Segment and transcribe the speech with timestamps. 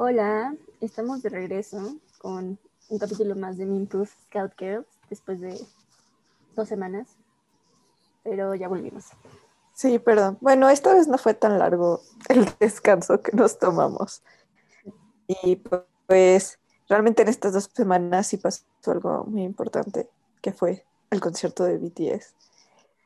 [0.00, 2.56] Hola, estamos de regreso con
[2.88, 5.60] un capítulo más de Proof Scout Girls después de
[6.54, 7.08] dos semanas,
[8.22, 9.06] pero ya volvimos.
[9.74, 10.38] Sí, perdón.
[10.40, 14.22] Bueno, esta vez no fue tan largo el descanso que nos tomamos.
[15.26, 15.56] Y
[16.06, 20.08] pues realmente en estas dos semanas sí pasó algo muy importante,
[20.40, 22.36] que fue el concierto de BTS.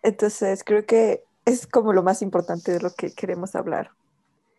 [0.02, 3.92] Entonces creo que es como lo más importante de lo que queremos hablar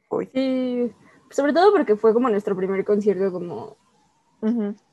[0.09, 0.31] hoy.
[0.33, 0.91] Sí,
[1.33, 3.75] sobre todo porque fue como nuestro primer concierto como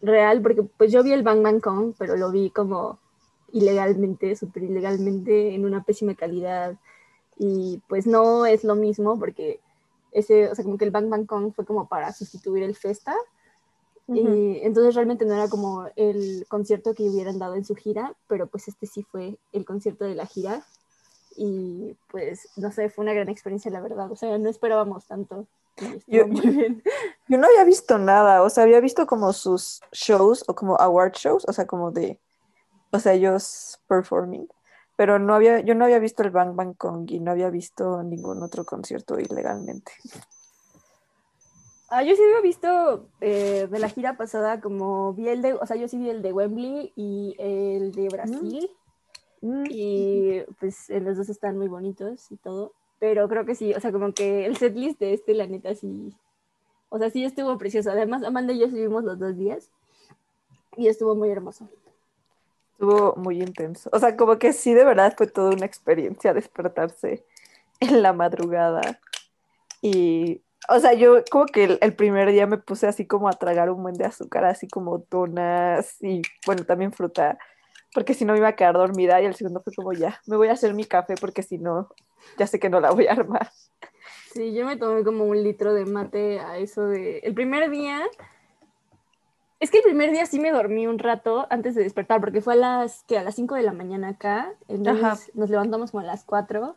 [0.00, 2.98] real, porque pues yo vi el Bang Bang Kong, pero lo vi como
[3.52, 6.76] ilegalmente, súper ilegalmente, en una pésima calidad.
[7.36, 9.60] Y pues no es lo mismo porque
[10.12, 13.14] ese, o sea, como que el Bang Bang Kong fue como para sustituir el Festa.
[14.12, 18.48] Y entonces realmente no era como el concierto que hubieran dado en su gira, pero
[18.48, 20.64] pues este sí fue el concierto de la gira.
[21.36, 24.10] Y pues, no sé, fue una gran experiencia, la verdad.
[24.10, 25.46] O sea, no esperábamos tanto.
[26.06, 26.26] Yo,
[27.28, 31.12] yo, no había visto nada, o sea, había visto como sus shows o como award
[31.14, 32.18] shows, o sea, como de,
[32.90, 34.46] o sea, ellos performing,
[34.96, 38.02] pero no había, yo no había visto el Bang Bang Kong y no había visto
[38.02, 39.92] ningún otro concierto ilegalmente.
[41.88, 45.66] Ah, yo sí había visto eh, de la gira pasada, como vi el de, o
[45.66, 48.70] sea, yo sí vi el de Wembley y el de Brasil.
[48.70, 48.79] Mm.
[49.42, 52.72] Y pues los dos están muy bonitos y todo.
[52.98, 56.14] Pero creo que sí, o sea, como que el setlist de este, la neta, sí.
[56.90, 57.90] O sea, sí estuvo precioso.
[57.90, 59.70] Además, Amanda y yo subimos los dos días
[60.76, 61.68] y estuvo muy hermoso.
[62.72, 63.88] Estuvo muy intenso.
[63.92, 67.24] O sea, como que sí, de verdad fue toda una experiencia despertarse
[67.80, 69.00] en la madrugada.
[69.82, 73.70] Y, o sea, yo como que el, primer día me puse así como a tragar
[73.70, 77.38] un buen de azúcar, así como donas y, bueno, también fruta
[77.94, 80.36] porque si no me iba a quedar dormida y el segundo fue como ya, me
[80.36, 81.88] voy a hacer mi café porque si no,
[82.38, 83.50] ya sé que no la voy a armar.
[84.32, 87.18] Sí, yo me tomé como un litro de mate a eso de...
[87.18, 88.00] El primer día,
[89.58, 92.52] es que el primer día sí me dormí un rato antes de despertar, porque fue
[92.52, 96.06] a las, que a las 5 de la mañana acá, entonces nos levantamos como a
[96.06, 96.76] las 4,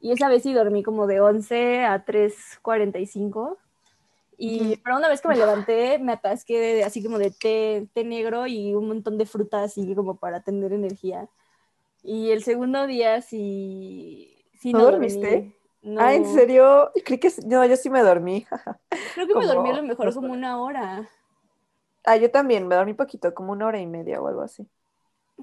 [0.00, 3.56] y esa vez sí dormí como de 11 a 3.45.
[4.38, 8.04] Y pero una vez que me levanté, me atasqué de, así como de té, té
[8.04, 11.28] negro y un montón de frutas así como para tener energía.
[12.02, 15.56] Y el segundo día sí, sí no, dormiste.
[15.98, 16.90] Ah, ¿en serio?
[17.04, 18.46] Creí que no, yo sí me dormí.
[19.14, 21.08] Creo que me dormí a lo mejor como una hora.
[22.04, 24.68] Ah, yo también, me dormí poquito, como una hora y media o algo así.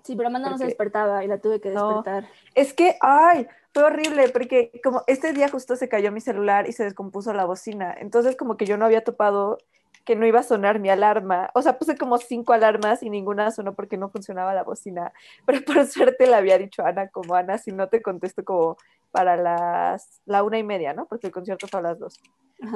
[0.02, 2.28] Sí, pero Amanda no se despertaba y la tuve que despertar.
[2.56, 6.74] Es que, ay, fue horrible porque como este día justo se cayó mi celular y
[6.74, 7.96] se descompuso la bocina.
[7.98, 9.60] Entonces como que yo no había topado
[10.06, 11.50] que no iba a sonar mi alarma.
[11.54, 15.14] O sea, puse como cinco alarmas y ninguna sonó porque no funcionaba la bocina.
[15.46, 18.78] Pero por suerte le había dicho a Ana como, Ana, si no te contesto como
[19.12, 21.06] para las, la una y media, ¿no?
[21.06, 22.20] Porque el concierto fue a las dos.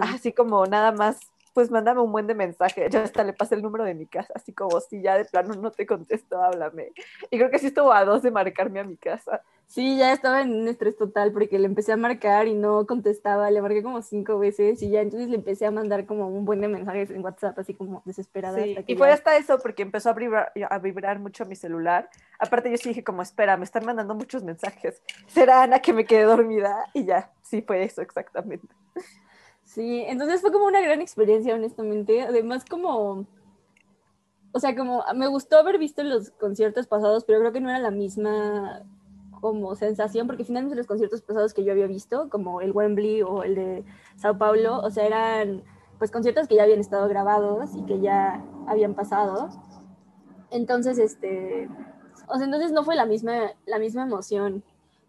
[0.02, 1.20] Así como nada más
[1.58, 2.88] pues mándame un buen de mensaje.
[2.92, 5.56] Ya hasta le pasé el número de mi casa, así como si ya de plano
[5.56, 6.92] no te contesto, háblame.
[7.32, 9.42] Y creo que sí estuvo a dos de marcarme a mi casa.
[9.66, 13.50] Sí, ya estaba en un estrés total porque le empecé a marcar y no contestaba,
[13.50, 16.62] le marqué como cinco veces y ya entonces le empecé a mandar como un buen
[16.62, 18.64] de mensajes en WhatsApp, así como desesperada.
[18.64, 22.08] y fue hasta eso porque empezó a vibrar, a vibrar mucho mi celular.
[22.38, 25.02] Aparte yo sí dije como, espera, me están mandando muchos mensajes.
[25.26, 28.68] Será Ana que me quedé dormida y ya, sí fue eso exactamente.
[29.78, 32.24] Sí, entonces fue como una gran experiencia, honestamente.
[32.24, 33.28] Además, como,
[34.52, 37.78] o sea, como me gustó haber visto los conciertos pasados, pero creo que no era
[37.78, 38.82] la misma
[39.40, 43.44] como sensación, porque finalmente los conciertos pasados que yo había visto, como el Wembley o
[43.44, 45.62] el de Sao Paulo, o sea, eran
[46.00, 49.50] pues conciertos que ya habían estado grabados y que ya habían pasado.
[50.50, 51.70] Entonces, este,
[52.28, 54.64] o sea, entonces no fue la misma, la misma emoción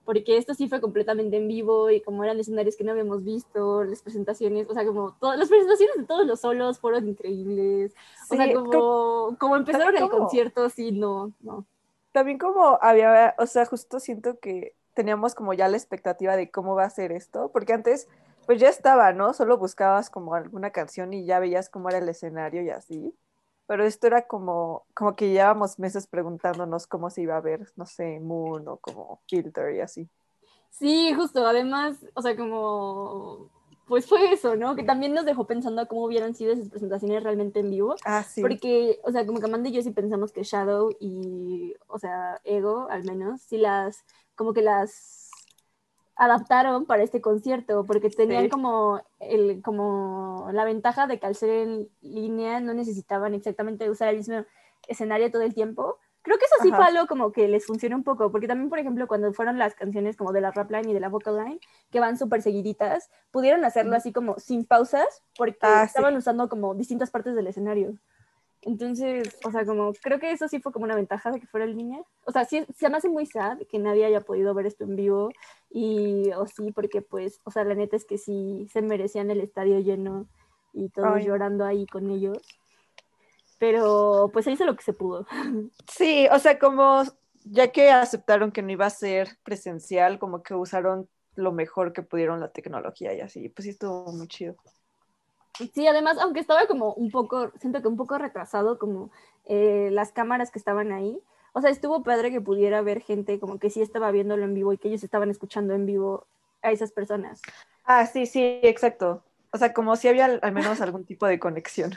[0.09, 3.85] porque esto sí fue completamente en vivo y como eran escenarios que no habíamos visto,
[3.85, 7.95] las presentaciones, o sea, como todas las presentaciones de todos los solos fueron increíbles.
[8.31, 11.67] o sea, como, como empezaron el concierto, sí, no, no.
[12.11, 16.75] También como había, o sea, justo siento que teníamos como ya la expectativa de cómo
[16.75, 18.09] va a ser esto, porque antes
[18.47, 19.35] pues ya estaba, ¿no?
[19.35, 23.15] Solo buscabas como alguna canción y ya veías cómo era el escenario y así
[23.69, 27.85] pero esto era como, como que llevábamos meses preguntándonos cómo se iba a ver, no
[27.85, 30.09] sé, Moon o como Filter y así.
[30.71, 33.51] Sí, justo, además, o sea, como,
[33.87, 34.75] pues fue eso, ¿no?
[34.75, 37.95] Que también nos dejó pensando cómo hubieran sido esas presentaciones realmente en vivo.
[38.07, 38.41] Ah, sí.
[38.41, 42.41] Porque, o sea, como que Amanda y yo sí pensamos que Shadow y, o sea,
[42.45, 44.03] Ego, al menos, sí las,
[44.35, 45.28] como que las
[46.19, 51.51] adaptaron para este concierto, porque tenían como, el, como la ventaja de que al ser
[51.51, 54.45] en línea no necesitaban exactamente usar el mismo
[54.89, 56.77] escenario todo el tiempo, Creo que eso sí Ajá.
[56.77, 59.75] fue algo como que les funcionó un poco, porque también, por ejemplo, cuando fueron las
[59.75, 61.61] canciones como de la rap line y de la vocal line,
[61.91, 65.87] que van súper seguiditas, pudieron hacerlo así como sin pausas, porque Ah, sí.
[65.87, 67.95] estaban usando como distintas partes del escenario.
[68.63, 71.67] Entonces, o sea, como creo que eso sí fue como una ventaja de que fuera
[71.67, 72.03] en línea.
[72.25, 74.97] O sea, sí, se me hace muy sad que nadie haya podido ver esto en
[74.97, 75.31] vivo
[75.71, 79.41] y, o sí, porque pues, o sea, la neta es que sí se merecían el
[79.41, 80.27] estadio lleno
[80.73, 81.27] y todos Ay.
[81.27, 82.39] llorando ahí con ellos.
[83.59, 85.27] Pero pues se hizo lo que se pudo.
[85.91, 87.03] Sí, o sea, como
[87.45, 92.03] ya que aceptaron que no iba a ser presencial, como que usaron lo mejor que
[92.03, 94.57] pudieron la tecnología y así, pues sí estuvo muy chido.
[95.75, 99.11] Sí, además, aunque estaba como un poco, siento que un poco retrasado, como
[99.45, 101.21] eh, las cámaras que estaban ahí.
[101.53, 104.73] O sea, estuvo padre que pudiera ver gente como que sí estaba viéndolo en vivo
[104.73, 106.27] y que ellos estaban escuchando en vivo
[106.63, 107.43] a esas personas.
[107.85, 109.25] Ah, sí, sí, exacto.
[109.53, 111.95] O sea, como si había al menos algún tipo de conexión.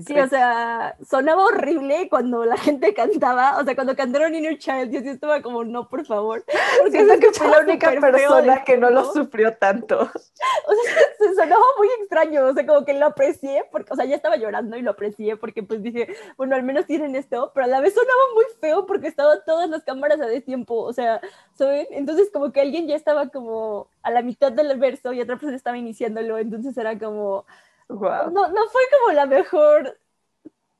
[0.00, 3.58] Sí, o sea, sonaba horrible cuando la gente cantaba.
[3.58, 6.44] O sea, cuando cantaron Inner Child, yo sí estaba como, no, por favor.
[6.80, 10.10] Porque se que fui la única persona de que no lo sufrió tanto.
[10.64, 14.04] O sea, se sonaba muy extraño, o sea, como que lo aprecié, porque, o sea,
[14.04, 17.64] ya estaba llorando y lo aprecié porque pues dije, bueno, al menos tienen esto, pero
[17.64, 21.20] a la vez sonaba muy feo porque estaban todas las cámaras a destiempo, o sea,
[21.54, 21.86] ¿saben?
[21.90, 25.56] Entonces como que alguien ya estaba como a la mitad del verso y otra persona
[25.56, 27.44] estaba iniciándolo, entonces era como,
[27.92, 28.30] Wow.
[28.30, 29.98] no, no fue como la mejor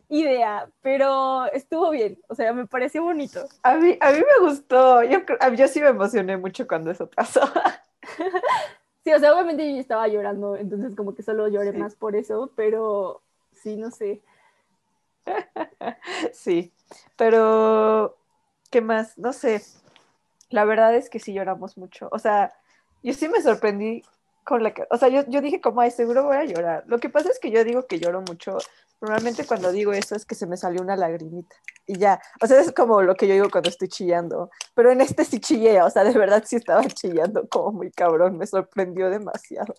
[0.09, 3.47] idea, pero estuvo bien, o sea, me pareció bonito.
[3.63, 5.03] A mí, a mí me gustó.
[5.05, 5.21] Yo,
[5.55, 7.41] yo sí me emocioné mucho cuando eso pasó.
[9.05, 11.77] Sí, o sea, obviamente yo estaba llorando, entonces como que solo lloré Sí.
[11.79, 13.21] más por eso, pero
[13.53, 14.23] sí, no sé.
[16.33, 16.73] Sí,
[17.17, 18.17] pero
[18.71, 19.19] ¿qué más?
[19.19, 19.63] No sé.
[20.51, 22.09] La verdad es que sí lloramos mucho.
[22.13, 22.53] O sea,
[23.03, 24.03] yo sí me sorprendí
[24.45, 24.73] con la...
[24.75, 26.85] ca- O sea, yo, yo dije como, ay, seguro voy a llorar.
[26.87, 28.59] Lo que pasa es que yo digo que lloro mucho.
[29.01, 31.57] Normalmente cuando digo eso es que se me salió una lagrimita
[31.87, 32.21] y ya.
[32.41, 34.51] O sea, es como lo que yo digo cuando estoy chillando.
[34.75, 38.39] Pero en este sí chillé, o sea, de verdad sí estaba chillando como muy cabrón.
[38.39, 39.75] Me sorprendió demasiado.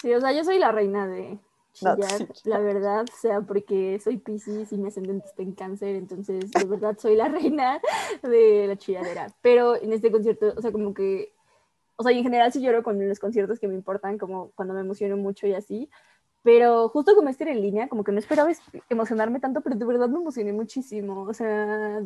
[0.00, 1.38] Sí, o sea, yo soy la reina de
[1.82, 2.26] No, chillar, sí.
[2.44, 6.64] la verdad, o sea, porque soy Piscis y mi ascendente está en cáncer, entonces de
[6.64, 7.82] verdad soy la reina
[8.22, 9.26] de la chilladera.
[9.42, 11.34] Pero en este concierto, o sea, como que,
[12.00, 14.72] o sea, y en general sí lloro con los conciertos que me importan, como cuando
[14.74, 15.90] me emociono mucho y así.
[16.42, 19.76] Pero justo como este era en línea, como que no esperaba es- emocionarme tanto, pero
[19.76, 21.22] de verdad me emocioné muchísimo.
[21.24, 22.02] O sea,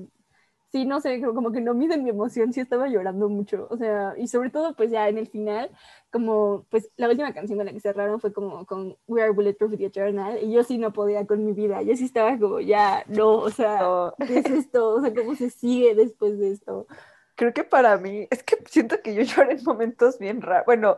[0.72, 3.68] sí, no sé, como que no miden mi emoción, sí estaba llorando mucho.
[3.70, 5.70] O sea, y sobre todo, pues ya en el final,
[6.10, 9.76] como, pues la última canción con la que cerraron fue como con We Are Bulletproof
[9.78, 13.04] The Eternal, y yo sí no podía con mi vida, yo sí estaba como, ya,
[13.08, 13.80] no, o sea.
[14.26, 14.88] ¿qué es esto?
[14.96, 16.86] O sea, ¿cómo se sigue después de esto?
[17.36, 20.66] Creo que para mí, es que siento que yo lloré en momentos bien raros.
[20.66, 20.96] Bueno,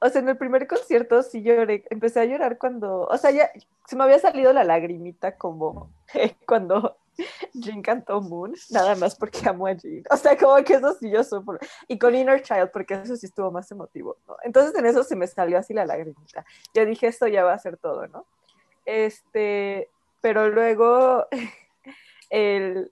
[0.00, 3.50] o sea, en el primer concierto sí lloré, empecé a llorar cuando, o sea, ya
[3.86, 5.90] se me había salido la lagrimita como
[6.46, 6.96] cuando
[7.52, 10.02] Jean cantó Moon, nada más porque amo a Jean.
[10.10, 11.58] O sea, como que eso sí yo sufro.
[11.86, 14.16] Y con Inner Child, porque eso sí estuvo más emotivo.
[14.42, 16.44] Entonces en eso se me salió así la lagrimita.
[16.74, 18.26] Yo dije, esto ya va a ser todo, ¿no?
[18.84, 19.88] Este,
[20.20, 21.26] pero luego
[22.30, 22.90] el,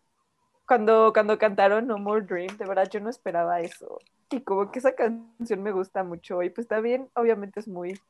[0.67, 3.99] cuando, cuando cantaron No More Dream, de verdad yo no esperaba eso.
[4.31, 8.01] Y como que esa canción me gusta mucho y pues también obviamente es muy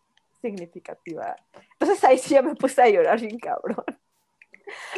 [0.41, 1.37] significativa.
[1.73, 3.85] Entonces ahí sí ya me puse a llorar bien cabrón.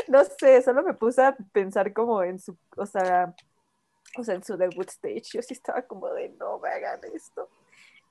[0.07, 3.35] No sé, solo me puse a pensar como en su, o sea,
[4.17, 5.25] o sea, en su debut stage.
[5.33, 7.49] Yo sí estaba como de no me hagan esto.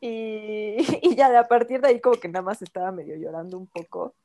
[0.02, 3.68] Y, y ya a partir de ahí como que nada más estaba medio llorando un
[3.68, 4.16] poco.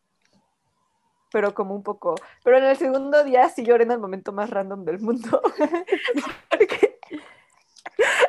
[1.30, 2.14] Pero como un poco.
[2.42, 5.42] Pero en el segundo día sí lloré en el momento más random del mundo.
[6.50, 6.98] Porque,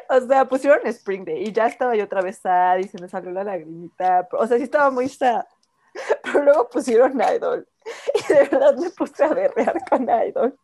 [0.10, 3.08] o sea, pusieron Spring Day y ya estaba yo otra vez sad y se me
[3.08, 4.28] salió la lagrimita.
[4.34, 5.46] O sea, sí estaba muy sad.
[6.24, 7.68] Pero luego pusieron Idol
[8.14, 10.58] y de verdad me puse a berrear con Idol.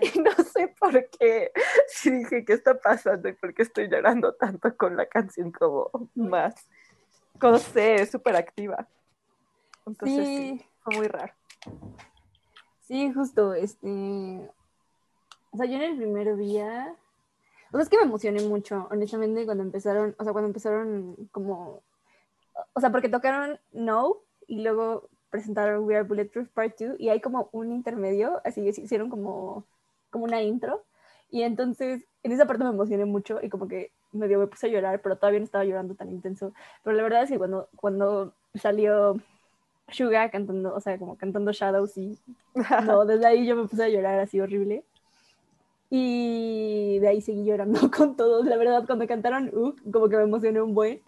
[0.00, 1.52] Y no sé por qué.
[1.88, 3.28] Sí dije, ¿qué está pasando?
[3.28, 6.54] ¿Y por qué estoy llorando tanto con la canción como más?
[7.40, 8.86] No sé, es súper activa.
[9.86, 10.58] Entonces sí.
[10.58, 11.32] Sí, fue muy raro.
[12.80, 14.50] sí, justo, este,
[15.50, 16.94] o sea, yo en el primer día,
[17.70, 21.82] o sea, es que me emocioné mucho, honestamente, cuando empezaron, o sea, cuando empezaron como,
[22.72, 27.20] o sea, porque tocaron No y luego presentaron We Are Bulletproof Part 2 y hay
[27.20, 29.64] como un intermedio, así hicieron como,
[30.10, 30.84] como una intro
[31.30, 34.70] y entonces en esa parte me emocioné mucho y como que medio me puse a
[34.70, 36.52] llorar, pero todavía no estaba llorando tan intenso,
[36.84, 39.16] pero la verdad es que cuando, cuando salió
[39.92, 42.18] Suga cantando, o sea, como cantando Shadows y
[42.86, 44.84] no, desde ahí yo me puse a llorar así horrible.
[45.90, 48.46] Y de ahí seguí llorando con todos.
[48.46, 51.02] La verdad, cuando cantaron Uh, como que me emocioné un buen.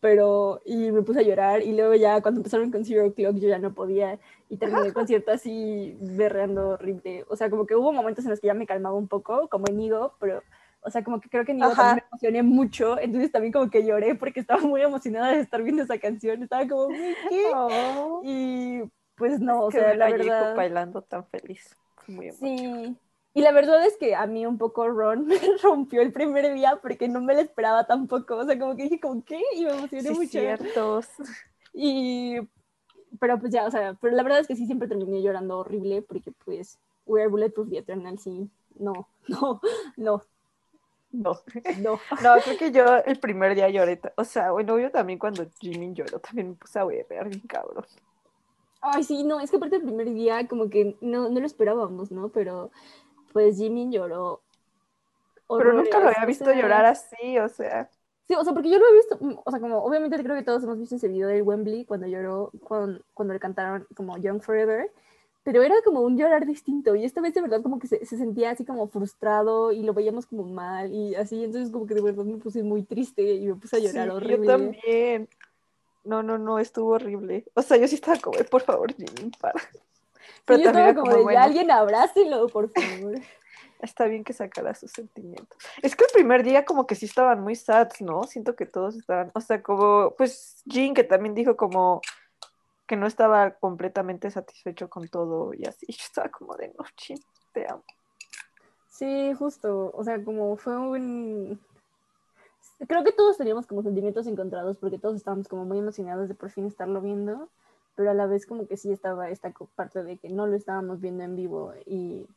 [0.00, 3.48] pero y me puse a llorar y luego ya cuando empezaron con Zero Clock yo
[3.48, 4.18] ya no podía
[4.48, 7.24] y terminé el concierto así berreando horrible.
[7.28, 9.66] O sea, como que hubo momentos en los que ya me calmaba un poco, como
[9.68, 10.42] en Igo, pero
[10.80, 13.70] o sea, como que creo que en Igo también me emocioné mucho, entonces también como
[13.70, 17.50] que lloré porque estaba muy emocionada de estar viendo esa canción, estaba como, ¿qué?
[17.54, 18.20] Oh.
[18.24, 18.82] Y
[19.16, 20.54] pues no, o sea, la verdad...
[20.54, 21.76] bailando tan feliz.
[22.06, 22.96] Muy sí,
[23.38, 26.80] y la verdad es que a mí un poco Ron me rompió el primer día
[26.82, 28.34] porque no me lo esperaba tampoco.
[28.34, 29.40] O sea, como que dije, ¿con qué?
[29.54, 30.30] Y me emocioné mucho.
[30.30, 31.06] Ciertos.
[31.80, 32.36] Y,
[33.20, 36.02] pero pues ya, o sea, pero la verdad es que sí siempre terminé llorando horrible
[36.02, 38.50] porque pues We Are Bulletproof y Eternal, sí.
[38.74, 39.60] No, no,
[39.96, 40.22] no.
[41.10, 41.40] No.
[41.78, 45.46] no, no, creo que yo el primer día lloré, o sea, bueno, yo también cuando
[45.58, 47.84] Jimmy lloró también me puse a ver bien cabrón.
[48.80, 52.12] Ay, sí, no, es que aparte el primer día como que no, no lo esperábamos,
[52.12, 52.28] ¿no?
[52.28, 52.70] Pero
[53.32, 54.40] pues Jimmy lloró.
[55.48, 57.90] Pero nunca lo había visto llorar así, o sea.
[58.28, 60.42] Sí, o sea, porque yo lo he visto, mm, o sea, como obviamente creo que
[60.42, 64.42] todos hemos visto ese video de Wembley cuando lloró, cuando, cuando le cantaron como Young
[64.42, 64.92] Forever,
[65.48, 68.18] pero era como un llorar distinto y esta vez de verdad como que se, se,
[68.18, 72.02] sentía así como frustrado y lo veíamos como mal y así, entonces como que de
[72.02, 74.46] verdad me puse muy triste y me puse a llorar horrible.
[74.46, 75.28] Yo también.
[76.04, 77.46] No, no, no, estuvo horrible.
[77.54, 79.58] O sea, yo sí estaba como, por favor, Jimmy, para.
[80.44, 83.14] Pero yo estaba como, de, alguien abrácelo, por favor.
[83.80, 85.56] Está bien que sacara sus sentimientos.
[85.80, 88.24] Es que el primer día como que sí estaban muy sad, ¿no?
[88.24, 92.02] Siento que todos estaban, o sea, como, pues Jean que también dijo como
[92.88, 95.86] que no estaba completamente satisfecho con todo y así.
[95.88, 97.20] Yo estaba como de, no, Jean,
[97.52, 97.84] te amo.
[98.88, 101.60] Sí, justo, o sea, como fue un...
[102.88, 106.50] Creo que todos teníamos como sentimientos encontrados porque todos estábamos como muy emocionados de por
[106.50, 107.48] fin estarlo viendo
[107.98, 111.00] pero a la vez como que sí estaba esta parte de que no lo estábamos
[111.00, 112.28] viendo en vivo y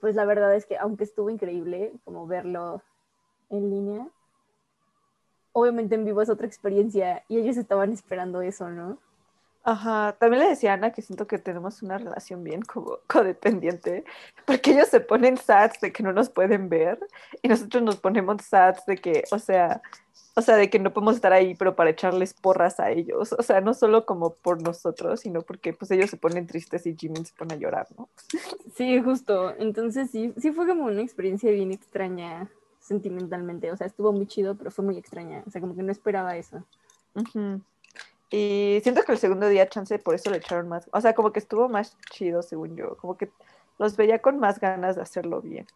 [0.00, 2.82] pues la verdad es que aunque estuvo increíble como verlo
[3.50, 4.08] en línea,
[5.52, 8.98] obviamente en vivo es otra experiencia y ellos estaban esperando eso, ¿no?
[9.66, 14.04] Ajá, también le decía a Ana que siento que tenemos una relación bien como codependiente,
[14.44, 16.98] porque ellos se ponen sats de que no nos pueden ver
[17.40, 19.80] y nosotros nos ponemos sats de que, o sea,
[20.36, 23.32] o sea, de que no podemos estar ahí, pero para echarles porras a ellos.
[23.38, 26.96] O sea, no solo como por nosotros, sino porque pues ellos se ponen tristes y
[26.96, 28.08] Jimmy se pone a llorar, ¿no?
[28.74, 29.54] Sí, justo.
[29.58, 33.70] Entonces sí, sí fue como una experiencia bien extraña sentimentalmente.
[33.70, 35.44] O sea, estuvo muy chido, pero fue muy extraña.
[35.46, 36.64] O sea, como que no esperaba eso.
[38.36, 40.90] Y siento que el segundo día, chance, por eso le echaron más.
[40.92, 42.96] O sea, como que estuvo más chido, según yo.
[42.96, 43.30] Como que
[43.78, 45.66] los veía con más ganas de hacerlo bien.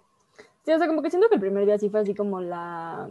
[0.64, 3.08] Sí, o sea, como que siento que el primer día sí fue así como la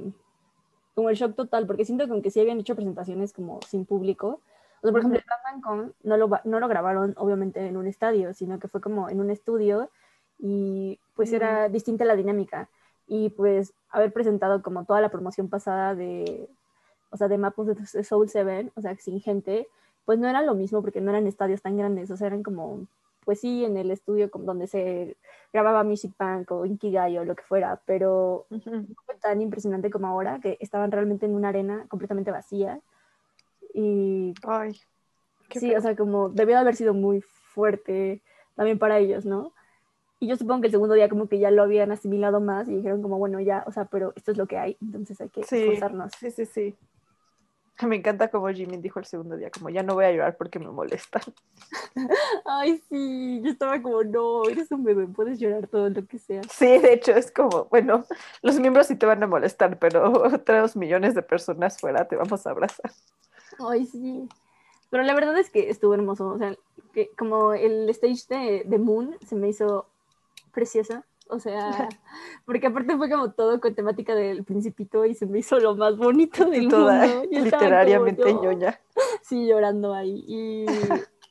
[0.96, 4.42] como el shock total, porque siento que aunque sí habían hecho presentaciones como sin público,
[4.82, 8.34] o sea, por ejemplo, el Con no lo, no lo grabaron obviamente en un estadio,
[8.34, 9.90] sino que fue como en un estudio
[10.40, 12.68] y pues era distinta la dinámica.
[13.08, 16.50] Y pues haber presentado como toda la promoción pasada de,
[17.10, 19.68] o sea, de Mapos de Soul 7, o sea, sin gente,
[20.06, 22.88] pues no era lo mismo porque no eran estadios tan grandes, o sea, eran como
[23.28, 25.18] pues sí, en el estudio donde se
[25.52, 30.08] grababa Music Bank o Inkigai o lo que fuera, pero no fue tan impresionante como
[30.08, 32.80] ahora, que estaban realmente en una arena completamente vacía.
[33.74, 34.80] Y Ay,
[35.50, 38.22] sí, o sea, como debió haber sido muy fuerte
[38.56, 39.52] también para ellos, ¿no?
[40.22, 42.78] Y yo supongo que el segundo día como que ya lo habían asimilado más y
[42.78, 45.44] dijeron como, bueno, ya, o sea, pero esto es lo que hay, entonces hay que
[45.44, 46.14] sí, esforzarnos.
[46.18, 46.78] Sí, sí, sí.
[47.88, 50.60] Me encanta como Jimmy dijo el segundo día, como ya no voy a llorar porque
[50.60, 51.22] me molesta.
[52.46, 56.42] Ay, sí, yo estaba como, no, eres un bebé, puedes llorar todo lo que sea.
[56.44, 58.06] Sí, de hecho es como, bueno,
[58.42, 62.46] los miembros sí te van a molestar, pero otros millones de personas fuera te vamos
[62.48, 62.92] a abrazar.
[63.60, 64.28] Ay, sí.
[64.90, 66.56] Pero la verdad es que estuvo hermoso, o sea,
[66.94, 69.88] que como el stage de, de Moon se me hizo
[70.54, 71.06] preciosa.
[71.30, 71.90] O sea,
[72.46, 75.98] porque aparte fue como todo con temática del principito y se me hizo lo más
[75.98, 76.90] bonito del mundo.
[77.32, 78.80] literariamente ñoña.
[79.22, 80.24] Sí, llorando ahí.
[80.28, 80.66] Y,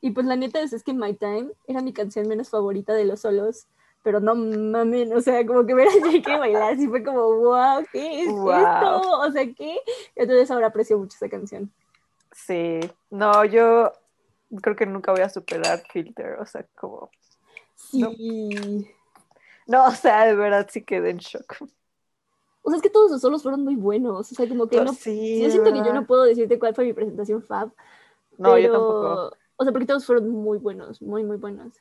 [0.00, 3.04] y, pues la neta es, es que My Time era mi canción menos favorita de
[3.04, 3.66] los solos
[4.06, 7.84] pero no mames, o sea, como que ver a Jake bailar así fue como, wow,
[7.90, 9.00] ¿qué es esto?
[9.18, 9.80] O sea, ¿qué?
[10.14, 11.72] Entonces ahora aprecio mucho esa canción.
[12.30, 12.78] Sí,
[13.10, 13.90] no, yo
[14.62, 17.10] creo que nunca voy a superar Filter, o sea, como...
[17.74, 18.00] Sí.
[18.00, 18.10] No,
[19.66, 21.56] o sea, de verdad sí quedé en shock.
[22.62, 24.32] O sea, es que todos los solos fueron muy buenos.
[24.32, 24.92] O sea, como que no.
[24.92, 27.70] Sí, yo siento que yo no puedo decirte cuál fue mi presentación Fab.
[28.38, 29.36] No, yo tampoco.
[29.56, 31.72] O sea, porque todos fueron muy buenos, muy, muy buenos.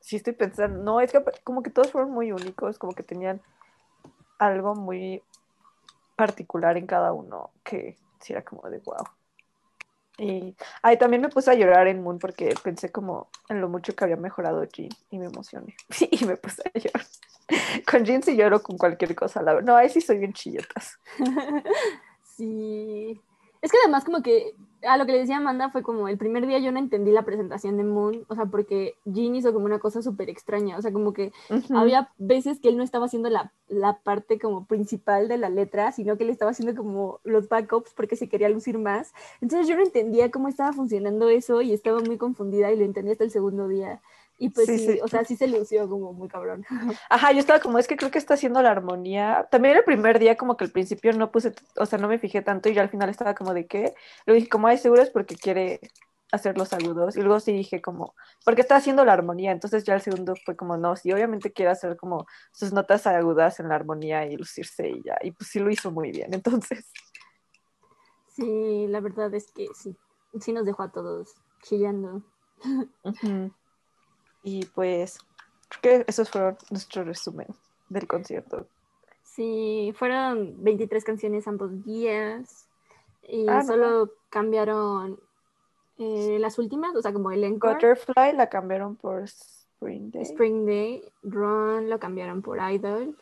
[0.00, 0.82] Sí, estoy pensando.
[0.82, 3.40] No, es que como que todos fueron muy únicos, como que tenían
[4.38, 5.22] algo muy
[6.16, 9.04] particular en cada uno que sí era como de wow.
[10.22, 13.96] Y ahí también me puse a llorar en Moon porque pensé como en lo mucho
[13.96, 15.74] que había mejorado Jean y me emocioné.
[16.10, 17.06] y me puse a llorar.
[17.90, 19.42] Con Jean sí lloro con cualquier cosa.
[19.42, 19.60] La...
[19.60, 20.98] No, ahí sí soy bien chilletas.
[22.34, 23.20] Sí.
[23.62, 26.46] Es que además como que a lo que le decía Amanda fue como el primer
[26.46, 29.78] día yo no entendí la presentación de Moon, o sea, porque Jean hizo como una
[29.78, 31.32] cosa súper extraña, o sea, como que
[31.74, 35.92] había veces que él no estaba haciendo la, la, parte como principal de la letra,
[35.92, 39.12] sino que él estaba haciendo como los backups porque se quería lucir más.
[39.40, 43.12] Entonces yo no entendía cómo estaba funcionando eso y estaba muy confundida y lo entendí
[43.12, 44.02] hasta el segundo día.
[44.42, 46.64] Y pues sí, o sea, sí se lució como muy cabrón.
[47.10, 49.46] Ajá, yo estaba como, es que creo que está haciendo la armonía.
[49.52, 52.42] También el primer día como que al principio no puse, o sea, no me fijé
[52.42, 53.94] tanto y yo al final estaba como de qué.
[54.26, 55.78] Luego dije como, ay, seguro es porque quiere
[56.32, 57.16] hacer los agudos.
[57.16, 59.52] Y luego sí dije como, porque está haciendo la armonía.
[59.52, 63.60] Entonces ya el segundo fue como, no, sí, obviamente quiere hacer como sus notas agudas
[63.60, 65.18] en la armonía y lucirse y ya.
[65.22, 66.90] Y pues sí lo hizo muy bien, entonces.
[68.26, 69.96] Sí, la verdad es que sí.
[70.40, 71.32] Sí nos dejó a todos
[71.62, 72.24] chillando.
[74.42, 75.18] Y pues,
[75.68, 77.48] creo que esos fueron nuestro resumen
[77.88, 78.66] del concierto.
[79.22, 82.68] Sí, fueron 23 canciones ambos días.
[83.22, 85.18] Y ah, solo cambiaron
[85.98, 87.74] eh, las últimas, o sea, como el encore.
[87.74, 90.22] Butterfly la cambiaron por Spring Day.
[90.22, 91.12] Spring Day.
[91.22, 93.16] Run lo cambiaron por Idol.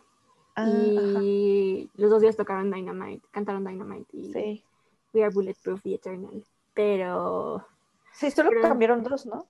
[0.57, 4.65] Ah, y los dos días tocaron Dynamite, cantaron Dynamite y sí.
[5.13, 6.45] We Are Bulletproof y Eternal.
[6.75, 7.65] Pero.
[8.13, 9.47] Sí, solo cambiaron dos, ¿no?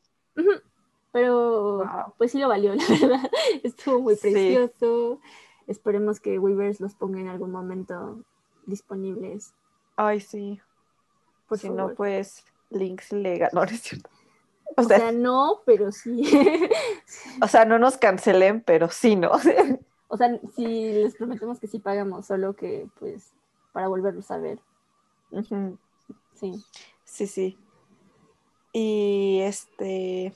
[1.12, 3.30] Pero pues sí lo valió, la verdad.
[3.62, 5.20] Estuvo muy precioso.
[5.66, 8.20] Esperemos que Weavers los ponga en algún momento
[8.66, 9.54] disponibles.
[9.96, 10.60] Ay, sí.
[11.48, 13.50] Por si no, pues links legal.
[13.54, 14.10] No, no es cierto.
[14.76, 16.22] O, sea, no, pero sí.
[17.42, 19.32] o sea, no nos cancelen, pero sí, ¿no?
[20.08, 23.32] o sea, sí les prometemos que sí pagamos, solo que pues
[23.72, 24.60] para volverlos a ver.
[26.34, 26.64] Sí.
[27.04, 27.58] Sí, sí.
[28.72, 30.34] Y este,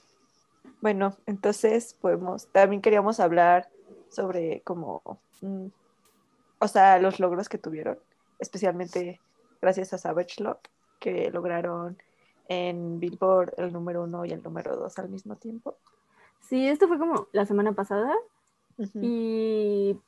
[0.85, 3.71] bueno, entonces podemos, también queríamos hablar
[4.11, 5.01] sobre como,
[5.41, 5.69] mm,
[6.59, 7.99] o sea, los logros que tuvieron,
[8.39, 9.19] especialmente
[9.63, 10.61] gracias a Savage Love,
[11.01, 11.97] que lograron
[12.49, 15.75] en Billboard el número uno y el número dos al mismo tiempo.
[16.41, 18.13] Sí, esto fue como la semana pasada
[19.01, 19.99] y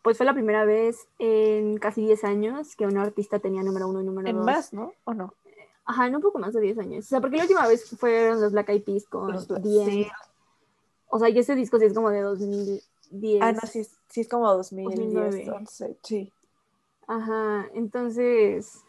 [0.00, 4.00] pues fue la primera vez en casi 10 años que una artista tenía número uno
[4.00, 4.40] y número dos.
[4.40, 4.94] En más, ¿no?
[5.04, 5.34] ¿O no?
[5.84, 7.06] Ajá, en un poco más de 10 años.
[7.06, 10.06] O sea, porque la última vez fueron los Black Eyed Peas con los Sí.
[11.08, 13.42] O sea, y ese disco sí es como de 2010.
[13.42, 16.32] Ah, no, sí, sí es como 2010, 11, sí.
[17.06, 18.82] Ajá, entonces,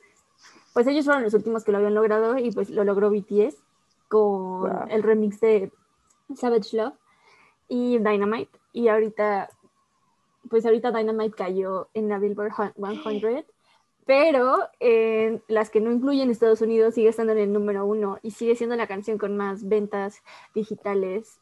[0.74, 3.58] pues ellos fueron los últimos que lo habían logrado y pues lo logró BTS
[4.08, 5.72] con el remix de
[6.36, 6.94] Savage Love
[7.68, 8.58] y Dynamite.
[8.72, 9.50] Y ahorita,
[10.50, 13.46] pues ahorita Dynamite cayó en la Billboard 100
[14.06, 18.32] pero en las que no incluyen Estados Unidos sigue estando en el número uno y
[18.32, 20.22] sigue siendo la canción con más ventas
[20.54, 21.40] digitales.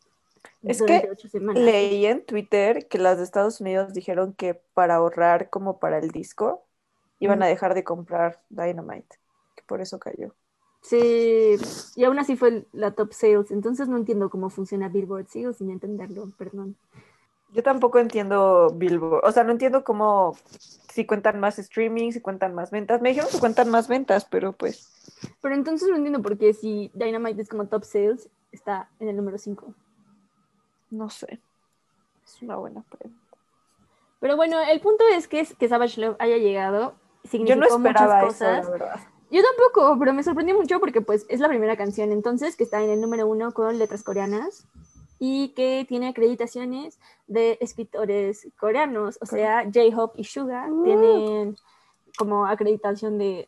[0.64, 1.08] Es que
[1.54, 6.10] leí en Twitter que las de Estados Unidos dijeron que para ahorrar como para el
[6.10, 6.66] disco
[7.20, 9.18] iban a dejar de comprar Dynamite,
[9.56, 10.34] que por eso cayó.
[10.82, 11.58] Sí,
[11.96, 15.70] y aún así fue la top sales, entonces no entiendo cómo funciona Billboard, sigo sin
[15.70, 16.76] entenderlo, perdón.
[17.54, 20.38] Yo tampoco entiendo Billboard, o sea, no entiendo cómo,
[20.90, 23.02] si cuentan más streaming, si cuentan más ventas.
[23.02, 24.90] Me dijeron que cuentan más ventas, pero pues.
[25.42, 29.18] Pero entonces no entiendo por qué si Dynamite es como top sales, está en el
[29.18, 29.74] número 5.
[30.92, 31.40] No sé.
[32.24, 33.20] Es una buena pregunta.
[34.22, 36.94] Pero bueno, el punto es que, que Savage Love haya llegado.
[37.24, 38.60] Significó Yo no esperaba muchas cosas.
[38.60, 39.00] Eso, la verdad.
[39.32, 42.84] Yo tampoco, pero me sorprendió mucho porque pues es la primera canción entonces que está
[42.84, 44.68] en el número uno con letras coreanas
[45.24, 51.56] y que tiene acreditaciones de escritores coreanos, o sea, J-Hope y Suga tienen
[52.18, 53.48] como acreditación de,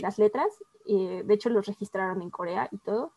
[0.00, 0.48] las letras,
[0.86, 3.12] y de hecho los registraron en Corea y todo.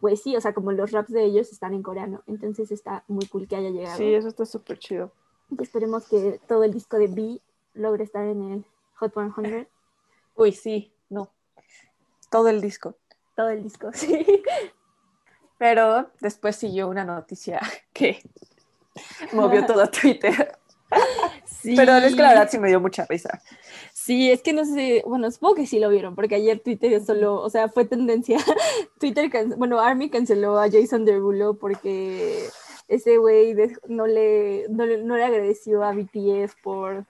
[0.00, 3.26] Pues sí, o sea, como los raps de ellos están en coreano, entonces está muy
[3.26, 3.98] cool que haya llegado.
[3.98, 5.12] Sí, eso está súper chido.
[5.60, 7.42] esperemos que todo el disco de B
[7.74, 9.68] logre estar en el Hot 100.
[10.36, 11.28] Uy, sí, no.
[12.30, 12.96] Todo el disco.
[13.36, 14.24] Todo el disco, sí.
[15.64, 17.58] Pero después siguió una noticia
[17.94, 18.18] que
[19.32, 20.58] movió todo Twitter.
[21.64, 23.40] Pero es que la verdad sí me dio mucha risa.
[23.94, 27.40] Sí, es que no sé, bueno, supongo que sí lo vieron, porque ayer Twitter solo,
[27.40, 28.36] o sea, fue tendencia.
[29.00, 32.50] Twitter, bueno, Army canceló a Jason Derulo porque
[32.86, 33.56] ese güey
[33.88, 37.06] no le, no, le agradeció a BTS por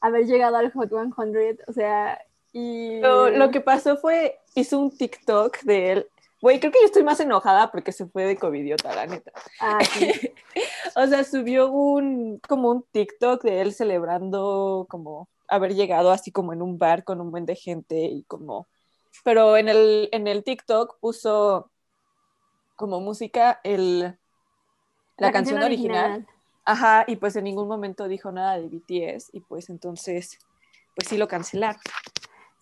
[0.00, 3.00] haber llegado al Hot 100, o sea, y...
[3.00, 6.06] lo que pasó fue, hizo un TikTok de él
[6.40, 9.32] Güey, creo que yo estoy más enojada porque se fue de covidiota, la neta.
[9.60, 10.12] Ah, sí.
[10.96, 16.52] o sea, subió un, como un TikTok de él celebrando como haber llegado así como
[16.52, 18.68] en un bar con un buen de gente y como...
[19.24, 21.70] Pero en el, en el TikTok puso
[22.76, 24.16] como música el,
[25.16, 26.12] la, canción, original.
[26.12, 26.34] original.
[26.64, 30.38] Ajá, y pues en ningún momento dijo nada de BTS y pues entonces
[30.94, 31.80] pues sí lo cancelaron.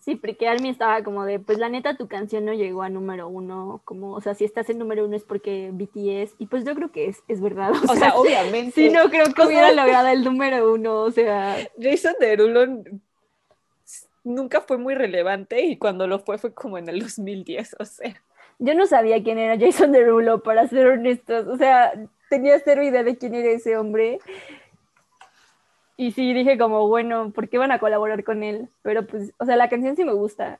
[0.07, 3.27] Sí, porque Army estaba como de, pues la neta tu canción no llegó a número
[3.27, 6.75] uno, como, o sea, si estás en número uno es porque BTS, y pues yo
[6.75, 7.71] creo que es, es verdad.
[7.91, 8.71] O, sea, obviamente.
[8.71, 11.57] Sí, no creo que hubiera logrado el número uno, o sea.
[11.77, 12.83] Jason Derulo
[14.23, 18.15] nunca fue muy relevante y cuando lo fue fue como en el 2010, o sea.
[18.59, 21.91] Yo no sabía quién era Jason Derulo, para ser honestos, o sea,
[22.29, 24.19] tenía cero idea de quién era ese hombre.
[25.97, 28.69] Y sí, dije como, bueno, ¿por qué van a colaborar con él?
[28.83, 30.59] Pero pues, o sea, la canción sí me gusta.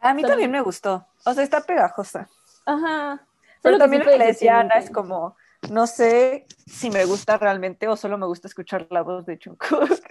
[0.00, 1.06] A mí también me gustó.
[1.26, 2.28] O sea, está pegajosa.
[2.64, 3.26] Ajá.
[3.62, 5.36] Pero también lo que le decía Ana es como,
[5.70, 9.90] no sé si me gusta realmente o solo me gusta escuchar la voz de Jungkook.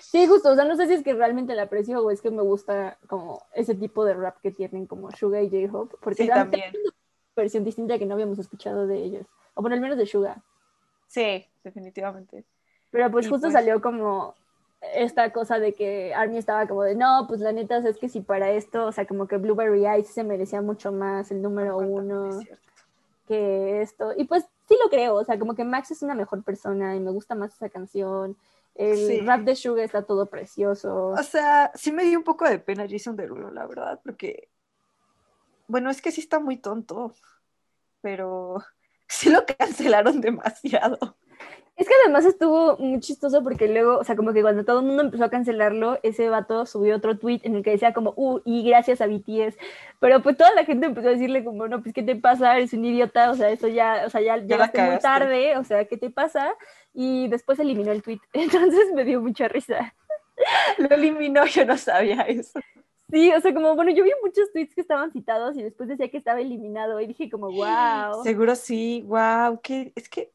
[0.00, 2.30] Sí, justo, o sea, no sé si es que realmente la aprecio o es que
[2.30, 6.28] me gusta como ese tipo de rap que tienen como Suga y J-Hope, porque sí,
[6.28, 6.64] también.
[6.68, 6.94] Es una
[7.36, 10.42] versión distinta que no habíamos escuchado de ellos, o bueno, al menos de Suga.
[11.08, 12.44] Sí, definitivamente.
[12.90, 14.34] Pero pues justo salió como
[14.94, 18.20] esta cosa de que Army estaba como de, no, pues la neta es que si
[18.20, 22.40] para esto, o sea, como que Blueberry Eyes se merecía mucho más el número uno
[23.26, 24.12] que esto.
[24.16, 27.00] Y pues sí lo creo, o sea, como que Max es una mejor persona y
[27.00, 28.36] me gusta más esa canción.
[28.74, 31.08] El rap de Sugar está todo precioso.
[31.08, 34.48] O sea, sí me dio un poco de pena Jason Derulo, la verdad, porque,
[35.66, 37.12] bueno, es que sí está muy tonto,
[38.00, 38.62] pero
[39.08, 41.16] sí lo cancelaron demasiado.
[41.78, 44.86] Es que además estuvo muy chistoso porque luego, o sea, como que cuando todo el
[44.86, 48.40] mundo empezó a cancelarlo, ese vato subió otro tweet en el que decía como, uh,
[48.44, 49.56] y gracias a BTS.
[50.00, 52.56] Pero pues toda la gente empezó a decirle como, no, pues, ¿qué te pasa?
[52.56, 55.84] Eres un idiota, o sea, eso ya, o sea, ya, llegaste muy tarde, o sea,
[55.84, 56.52] ¿qué te pasa?
[56.94, 58.20] Y después eliminó el tweet.
[58.32, 59.94] Entonces me dio mucha risa.
[60.78, 62.58] Lo eliminó, yo no sabía eso.
[63.08, 66.10] Sí, o sea, como, bueno, yo vi muchos tweets que estaban citados y después decía
[66.10, 68.24] que estaba eliminado y dije como, wow.
[68.24, 70.32] Seguro sí, wow, que es que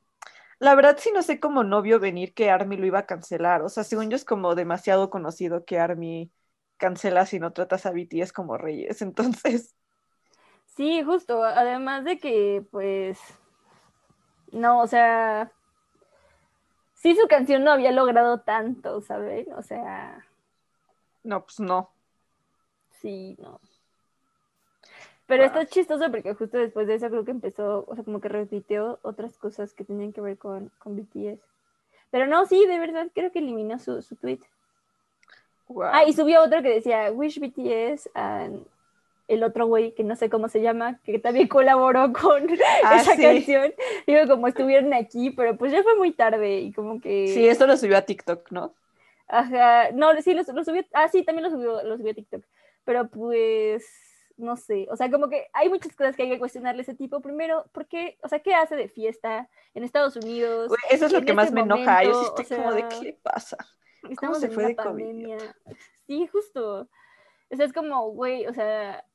[0.60, 3.62] la verdad sí no sé cómo no vio venir que Army lo iba a cancelar.
[3.62, 6.32] O sea, según yo es como demasiado conocido que Army
[6.78, 9.02] cancela si no tratas a BTS como reyes.
[9.02, 9.76] Entonces.
[10.76, 11.44] Sí, justo.
[11.44, 13.20] Además de que, pues.
[14.52, 15.52] No, o sea.
[16.96, 19.52] Sí, su canción no había logrado tanto, ¿saben?
[19.54, 20.26] O sea.
[21.24, 21.92] No, pues no.
[23.02, 23.60] Sí, no.
[25.34, 28.30] Pero está chistoso porque justo después de eso creo que empezó, o sea, como que
[28.30, 31.40] repitió otras cosas que tenían que ver con, con BTS.
[32.12, 34.40] Pero no, sí, de verdad, creo que eliminó su, su tweet.
[35.82, 38.64] Ah, y subió otro que decía, Wish BTS, and
[39.28, 42.48] el otro güey, que no sé cómo se llama, que también colaboró con
[42.84, 43.74] ah, esa canción.
[44.06, 47.30] Digo, como estuvieron aquí, pero pues ya fue muy tarde y como que...
[47.30, 48.74] Sí, esto lo subió a TikTok, ¿no?
[49.28, 52.44] Ajá, no, sí, lo, lo subió, ah, sí, también lo subió, lo subió a TikTok.
[52.86, 54.03] Pero pues
[54.38, 56.96] no sé, o sea, como que hay muchas cosas que hay que cuestionarle a ese
[56.96, 57.22] tipo.
[57.22, 58.18] Primero, ¿por qué?
[58.24, 60.72] O sea, ¿qué hace de fiesta en Estados Unidos?
[60.90, 62.04] eso es lo que más este me enoja.
[62.04, 63.58] Yo sí estoy como de qué pasa.
[64.10, 65.38] Estamos se fue de pandemia.
[66.08, 66.90] Sí, justo.
[67.50, 69.06] O sea, es como, güey, o sea,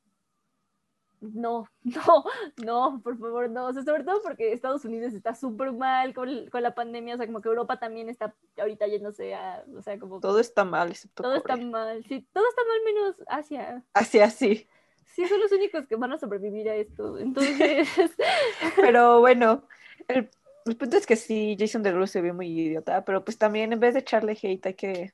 [1.19, 2.23] no, no,
[2.63, 3.67] no, por favor, no.
[3.67, 7.17] O sea, sobre todo porque Estados Unidos está súper mal con, con, la pandemia, o
[7.17, 10.21] sea, como que Europa también está ahorita yéndose a, o sea, como...
[10.21, 13.83] Todo está mal, excepto Todo está mal, sí, todo está mal menos Asia.
[13.93, 14.69] Asia, sí
[15.13, 17.17] sí son los únicos que van a sobrevivir a esto.
[17.17, 17.87] Entonces.
[18.75, 19.63] pero bueno,
[20.07, 20.29] el,
[20.77, 23.93] punto es que sí, Jason Derulo se ve muy idiota, pero pues también en vez
[23.93, 25.13] de echarle hate hay que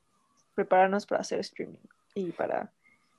[0.53, 1.77] prepararnos para hacer streaming
[2.13, 2.71] y para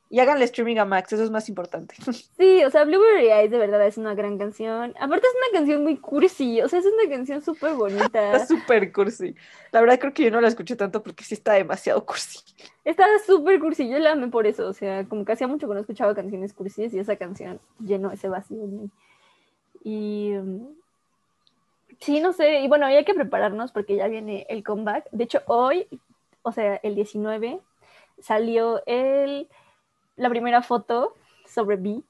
[0.08, 1.94] y háganle streaming a Max, eso es más importante.
[2.36, 4.94] Sí, o sea, Blueberry Eyes de verdad es una gran canción.
[5.00, 8.36] Aparte es una canción muy cursi, o sea, es una canción súper bonita.
[8.36, 9.34] Está súper cursi.
[9.72, 12.40] La verdad creo que yo no la escuché tanto porque sí está demasiado cursi.
[12.84, 15.74] Está súper cursi, yo la amé por eso, o sea, como que hacía mucho que
[15.74, 18.90] no escuchaba canciones cursis y esa canción llenó ese vacío en mí.
[19.82, 20.36] Y...
[20.36, 20.68] Um,
[22.00, 25.08] sí, no sé, y bueno, hay que prepararnos porque ya viene el comeback.
[25.10, 25.86] De hecho, hoy,
[26.42, 27.60] o sea, el 19,
[28.20, 29.48] salió el
[30.16, 31.14] la primera foto
[31.46, 32.02] sobre B.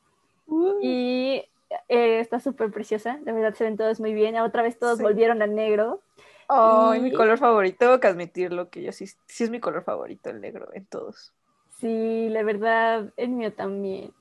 [0.46, 0.78] Uh.
[0.80, 1.44] Y
[1.88, 4.36] eh, está súper preciosa, de verdad se ven todos muy bien.
[4.36, 6.00] Otra vez todos volvieron a negro.
[6.48, 10.30] Ay, mi color favorito, tengo que admitirlo, que yo sí, sí es mi color favorito,
[10.30, 11.32] el negro, en todos.
[11.80, 14.12] Sí, la verdad, el mío también.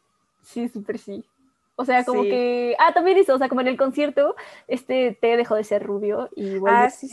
[0.42, 1.24] Sí, súper sí.
[1.78, 2.76] O sea, como que.
[2.80, 4.36] Ah, también eso, o sea, como en el concierto,
[4.68, 7.10] este té dejó de ser rubio y bueno, ah, sí,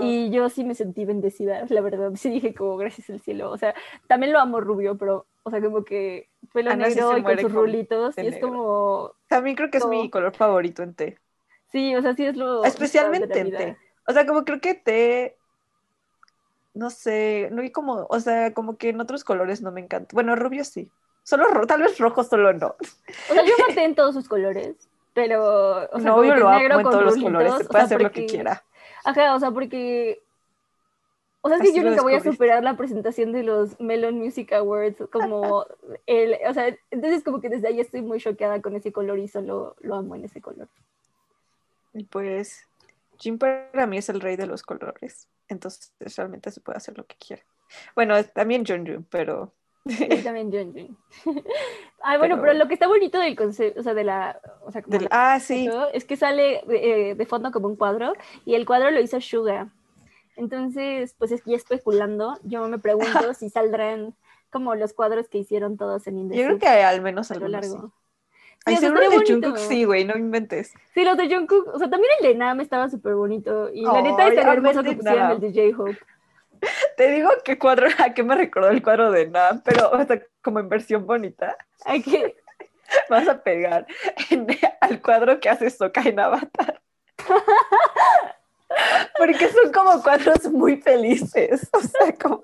[0.00, 2.12] y yo sí me sentí bendecida, la verdad.
[2.14, 3.50] Sí dije, como gracias al cielo.
[3.50, 3.74] O sea,
[4.06, 7.52] también lo amo rubio, pero, o sea, como que pelo lo negro y con sus
[7.52, 9.12] rulitos, y es como.
[9.28, 11.18] También creo que es mi color favorito en té.
[11.70, 12.64] Sí, o sea, sí es lo.
[12.64, 13.76] Especialmente en té.
[14.06, 15.36] O sea, como creo que té.
[16.72, 20.08] No sé, no hay como, o sea, como que en otros colores no me encanta.
[20.12, 20.90] Bueno, rubio sí.
[21.26, 22.76] Solo tal vez rojo, solo no.
[23.30, 24.76] O sea, yo maté en todos sus colores,
[25.12, 25.88] pero.
[25.90, 28.26] O sea, no, yo lo amo en todos los colores, se puede hacer lo que
[28.26, 28.62] quiera.
[29.04, 30.22] Ajá, o sea, porque.
[31.40, 34.14] O sea, es que Así yo nunca voy a superar la presentación de los Melon
[34.14, 35.66] Music Awards, como
[36.06, 39.26] el, o sea, entonces como que desde ahí estoy muy choqueada con ese color y
[39.26, 40.68] solo lo amo en ese color.
[42.08, 42.68] Pues,
[43.18, 45.28] Jin para mí es el rey de los colores.
[45.48, 47.42] Entonces, realmente se puede hacer lo que quiera.
[47.96, 49.65] Bueno, también Jun pero Y
[50.24, 50.96] también Jun.
[52.02, 54.70] Ay, bueno, Pero- pero lo que está bonito del concepto, o sea, de la, o
[54.70, 55.68] sea, como del- la- ah, sí.
[55.92, 58.12] Es que sale eh, de fondo como un cuadro
[58.44, 59.68] y el cuadro lo hizo Suga.
[60.36, 64.14] Entonces, pues aquí especulando, yo me pregunto si saldrán
[64.50, 67.34] como los cuadros que hicieron todos en Yo Indesit creo que hay al menos a
[67.34, 67.70] lo algunos.
[67.70, 67.86] largo.
[67.88, 67.92] Sí.
[68.68, 70.72] Sí, Ay, seguro de Jungkook sí, güey, no inventes.
[70.92, 74.02] Sí, los de Jungkook, o sea, también el de Nam estaba súper bonito y la
[74.02, 74.34] neta que
[74.90, 75.32] de pusieran Nam.
[75.32, 75.98] el de J-Hope.
[76.96, 80.20] Te digo qué cuadro, a qué me recordó el cuadro de Nam, pero o sea,
[80.42, 81.56] como en versión bonita.
[81.84, 82.36] Hay que,
[83.10, 83.86] Vas a pegar
[84.30, 84.46] en-
[84.80, 86.80] al cuadro que hace Soka en Avatar.
[89.18, 91.68] Porque son como cuadros muy felices.
[91.72, 92.40] O sea, como.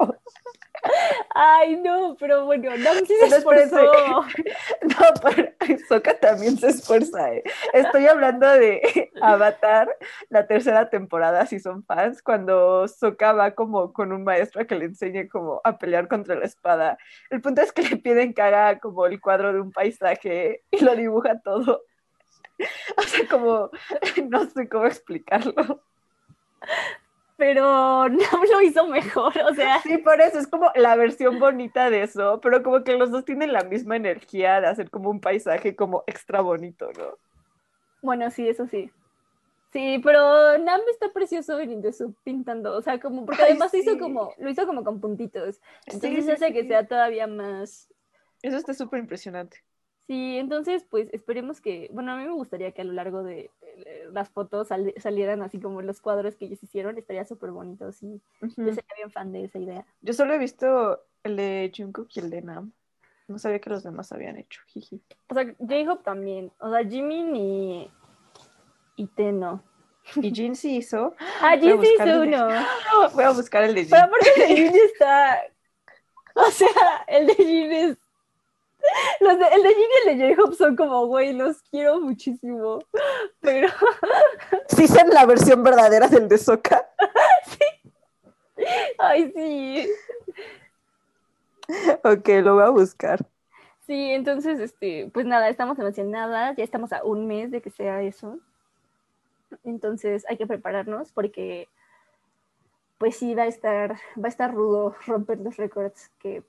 [1.35, 4.25] Ay no, pero bueno, Nam sí se Pero esforzó.
[4.83, 5.53] No, pero
[5.89, 7.33] Soka también se esfuerza.
[7.33, 7.43] ¿eh?
[7.73, 9.97] Estoy hablando de Avatar,
[10.29, 14.75] la tercera temporada, si son fans, cuando Soka va como con un maestro a que
[14.75, 16.99] le enseñe como a pelear contra la espada.
[17.31, 20.85] El punto es que le piden que haga como el cuadro de un paisaje y
[20.85, 21.83] lo dibuja todo.
[22.97, 23.71] O sea, como,
[24.29, 25.83] no sé cómo explicarlo.
[27.43, 31.91] Pero Nam lo hizo mejor, o sea, Sí, por eso es como la versión bonita
[31.91, 35.21] de eso, pero como que los dos tienen la misma energía de hacer como un
[35.21, 37.19] paisaje como extra bonito, ¿no?
[38.01, 38.93] Bueno, sí, eso sí.
[39.73, 43.95] Sí, pero Nam está precioso en Indesup pintando, o sea, como, porque Ay, además hizo
[43.95, 43.99] sí.
[43.99, 47.93] como, lo hizo como con puntitos, entonces Sí, sí, hace que sea todavía más,
[48.41, 49.65] Eso está súper impresionante.
[50.13, 53.51] Sí, entonces pues esperemos que, bueno, a mí me gustaría que a lo largo de
[53.63, 57.91] eh, las fotos sal- salieran así como los cuadros que ellos hicieron, estaría súper bonito,
[57.93, 59.87] sí, yo sería bien fan de esa idea.
[60.03, 62.73] Yo solo he visto el de Jungkook y el de Nam.
[63.29, 64.61] No sabía que los demás habían hecho.
[64.67, 65.01] jiji.
[65.31, 67.91] O sea, J-Hope también, o sea, Jimin y,
[68.97, 69.63] y Teno.
[70.17, 71.15] Y Jin sí hizo.
[71.41, 72.49] Ah, Jin sí hizo de- uno.
[73.15, 73.91] Voy a buscar el de Jin.
[73.91, 75.41] Pero aparte el de Jin está.
[76.35, 76.69] O sea,
[77.07, 77.99] el de Jin es.
[79.21, 82.81] Los de, el de Jin y el de J-Hope son como, güey, los quiero muchísimo.
[83.41, 83.69] Pero,
[84.69, 86.89] Sí, son la versión verdadera del de Soka.
[88.99, 89.89] ay, sí.
[92.05, 93.21] Ok, lo voy a buscar.
[93.87, 96.57] Sí, entonces, este, pues nada, estamos emocionadas.
[96.57, 98.39] Ya estamos a un mes de que sea eso.
[99.65, 101.69] Entonces hay que prepararnos porque,
[102.99, 106.43] pues sí, va a estar, va a estar rudo romper los récords que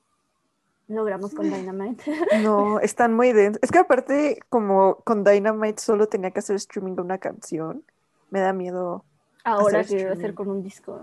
[0.88, 2.04] logramos con Dynamite.
[2.42, 3.60] No, están muy densos.
[3.62, 7.84] Es que aparte, como con Dynamite solo tenía que hacer streaming de una canción,
[8.30, 9.04] me da miedo.
[9.44, 10.34] Ahora Hacer que va a ser streaming.
[10.34, 11.00] con un disco.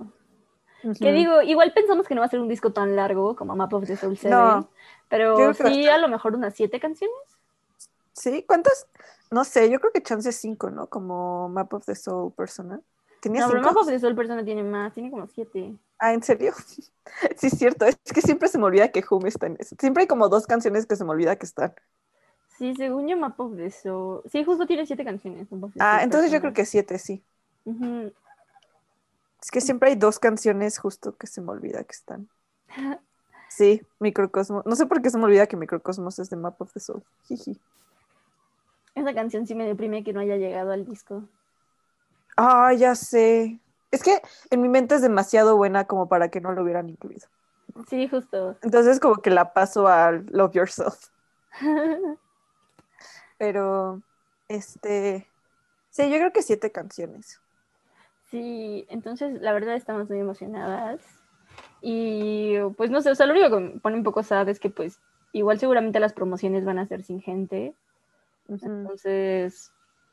[0.99, 3.71] Que digo, igual pensamos que no va a ser un disco tan largo como Map
[3.73, 4.67] of the Soul 7, No.
[5.09, 7.15] pero sí a lo mejor unas siete canciones.
[8.13, 8.43] ¿Sí?
[8.47, 8.87] ¿Cuántas?
[9.29, 10.87] No sé, yo creo que chance 5, ¿no?
[10.87, 12.81] Como Map of the Soul Persona.
[13.21, 13.73] ¿Tenía No, pero cinco?
[13.73, 15.75] Map of the Soul persona tiene más, tiene como siete.
[16.01, 16.53] Ah, ¿en serio?
[17.37, 17.85] Sí, es cierto.
[17.85, 19.75] Es que siempre se me olvida que Home está en eso.
[19.79, 21.73] Siempre hay como dos canciones que se me olvida que están.
[22.57, 24.21] Sí, según yo Map of the Soul.
[24.31, 25.47] Sí, justo tiene siete canciones.
[25.79, 27.23] Ah, entonces yo creo que siete, sí.
[29.41, 32.29] Es que siempre hay dos canciones justo que se me olvida que están.
[33.49, 34.65] Sí, Microcosmos.
[34.65, 37.03] No sé por qué se me olvida que Microcosmos es de Map of the Soul.
[37.27, 37.59] Jiji.
[38.95, 41.23] Esa canción sí me deprime que no haya llegado al disco.
[42.37, 43.59] Ah, ya sé.
[43.91, 47.27] Es que en mi mente es demasiado buena como para que no lo hubieran incluido.
[47.89, 48.57] Sí, justo.
[48.61, 51.09] Entonces como que la paso a Love Yourself.
[53.37, 54.01] Pero,
[54.47, 55.27] este,
[55.89, 57.41] sí, yo creo que siete canciones.
[58.29, 61.01] Sí, entonces la verdad estamos muy emocionadas.
[61.81, 64.59] Y pues no sé, o sea, lo único que me pone un poco sad es
[64.59, 64.99] que pues
[65.33, 67.75] igual seguramente las promociones van a ser sin gente.
[68.47, 69.71] Entonces,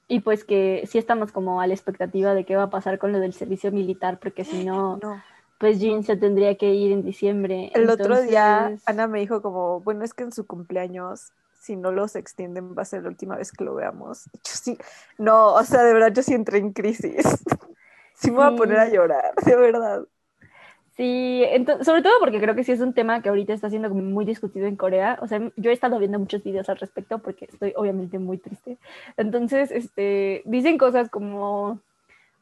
[0.09, 3.13] y pues que sí estamos como a la expectativa de qué va a pasar con
[3.13, 5.23] lo del servicio militar, porque si no, No.
[5.59, 7.71] pues Jean se tendría que ir en diciembre.
[7.75, 11.93] El otro día Ana me dijo como, bueno, es que en su cumpleaños, si no
[11.93, 14.27] los extienden, va a ser la última vez que lo veamos.
[14.29, 14.79] Y Yo sí,
[15.19, 17.23] no, o sea, de verdad yo sí entré en crisis.
[18.21, 20.03] Sí me voy a poner a llorar, de verdad.
[20.99, 23.89] Sí, ento- sobre todo porque creo que sí es un tema que ahorita está siendo
[23.91, 25.17] muy discutido en Corea.
[25.23, 28.79] O sea, yo he estado viendo muchos videos al respecto porque estoy obviamente muy triste.
[29.17, 31.79] Entonces, este, dicen cosas como,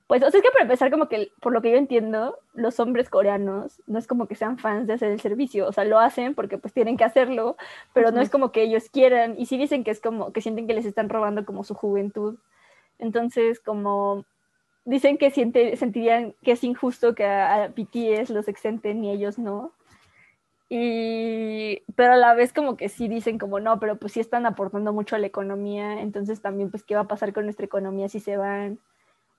[0.07, 2.81] pues, o sea, es que para empezar, como que por lo que yo entiendo, los
[2.81, 5.99] hombres coreanos no es como que sean fans de hacer el servicio, o sea, lo
[5.99, 7.57] hacen porque pues tienen que hacerlo,
[7.92, 9.35] pero no es como que ellos quieran.
[9.38, 12.37] Y sí dicen que es como que sienten que les están robando como su juventud.
[12.99, 14.25] Entonces, como
[14.87, 19.38] dicen que siente, sentirían que es injusto que a, a BTS los exenten y ellos
[19.38, 19.72] no.
[20.68, 24.46] Y, pero a la vez como que sí dicen como no, pero pues sí están
[24.46, 28.09] aportando mucho a la economía, entonces también pues qué va a pasar con nuestra economía
[28.09, 28.81] si se van,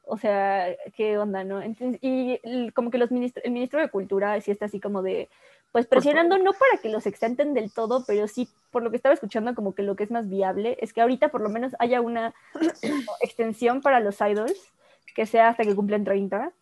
[0.05, 1.61] o sea, qué onda, ¿no?
[1.61, 2.39] Entonces, y
[2.71, 5.27] como que los ministros, el ministro de Cultura sí está así como de,
[5.73, 9.13] pues presionando no para que los exenten del todo, pero sí, por lo que estaba
[9.13, 11.99] escuchando, como que lo que es más viable es que ahorita por lo menos haya
[11.99, 12.33] una
[13.21, 14.71] extensión para los idols,
[15.17, 16.53] que sea hasta que cumplen 30,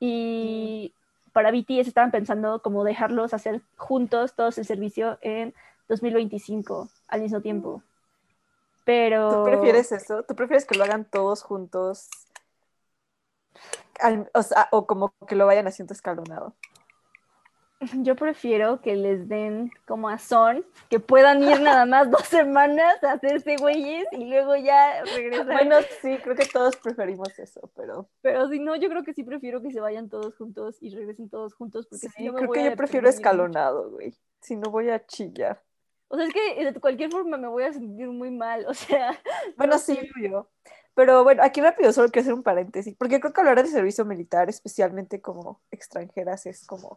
[0.00, 0.94] y
[1.34, 5.52] para BTS estaban pensando como dejarlos hacer juntos todos el servicio en
[5.90, 7.82] 2025 al mismo tiempo.
[8.86, 9.44] Pero...
[9.44, 10.22] ¿Tú prefieres eso?
[10.22, 12.08] ¿Tú prefieres que lo hagan todos juntos?
[14.32, 16.54] o, sea, o como que lo vayan haciendo escalonado.
[18.04, 23.02] Yo prefiero que les den como a Son, que puedan ir nada más dos semanas
[23.02, 25.46] a hacerse güeyes y luego ya regresar.
[25.46, 28.08] Bueno, sí, creo que todos preferimos eso, pero.
[28.20, 31.28] Pero si no, yo creo que sí prefiero que se vayan todos juntos y regresen
[31.28, 31.86] todos juntos.
[31.86, 34.14] Porque sí, creo que yo prefiero escalonado, güey.
[34.40, 35.62] Si no voy a chillar.
[36.08, 39.18] O sea, es que de cualquier forma me voy a sentir muy mal, o sea.
[39.56, 40.48] Bueno, sí, yo.
[40.94, 44.04] Pero bueno, aquí rápido solo quiero hacer un paréntesis, porque creo que hablar de servicio
[44.04, 46.96] militar, especialmente como extranjeras, es como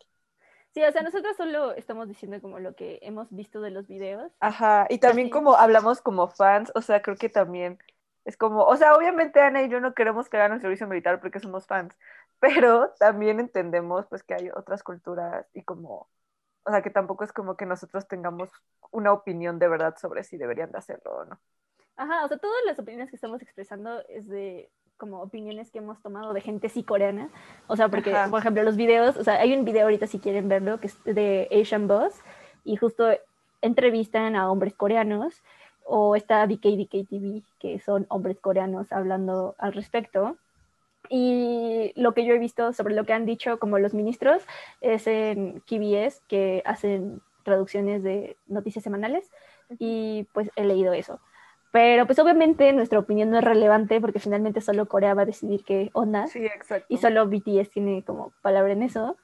[0.74, 4.32] Sí, o sea, nosotros solo estamos diciendo como lo que hemos visto de los videos.
[4.40, 7.78] Ajá, y también como hablamos como fans, o sea, creo que también
[8.24, 11.20] es como, o sea, obviamente Ana y yo no queremos que hagan el servicio militar
[11.20, 11.98] porque somos fans,
[12.40, 16.10] pero también entendemos pues que hay otras culturas y como,
[16.64, 18.50] o sea, que tampoco es como que nosotros tengamos
[18.92, 21.40] una opinión de verdad sobre si deberían de hacerlo o no.
[21.98, 26.00] Ajá, o sea, todas las opiniones que estamos expresando es de como opiniones que hemos
[26.00, 27.32] tomado de gente sí coreana.
[27.66, 30.48] O sea, porque, por ejemplo, los videos, o sea, hay un video ahorita si quieren
[30.48, 32.22] verlo, que es de Asian Boss,
[32.64, 33.10] y justo
[33.64, 35.42] entrevistan a hombres coreanos,
[35.86, 40.38] o está DK TV, que son hombres coreanos hablando al respecto.
[41.10, 44.44] Y lo que yo he visto sobre lo que han dicho como los ministros
[44.82, 49.32] es en KBS, que hacen traducciones de noticias semanales,
[49.80, 51.20] y pues he leído eso.
[51.72, 55.64] Pero pues obviamente nuestra opinión no es relevante porque finalmente solo Corea va a decidir
[55.64, 56.28] qué onda.
[56.28, 56.86] Sí, exacto.
[56.90, 59.18] Y solo BTS tiene como palabra en eso.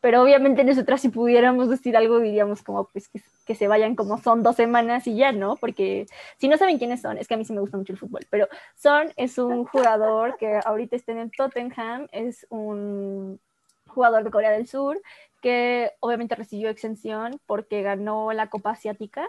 [0.00, 4.44] Pero obviamente nosotras si pudiéramos decir algo diríamos como pues que, se vayan como son
[4.44, 5.56] dos semanas y ya, ¿no?
[5.56, 6.06] Porque
[6.38, 8.24] si no saben quiénes son, es que a mí sí me gusta mucho el fútbol,
[8.30, 13.40] pero Son es un jugador que ahorita está en el Tottenham, es un
[13.88, 15.00] jugador de Corea del Sur
[15.40, 19.28] que obviamente recibió exención porque ganó la Copa Asiática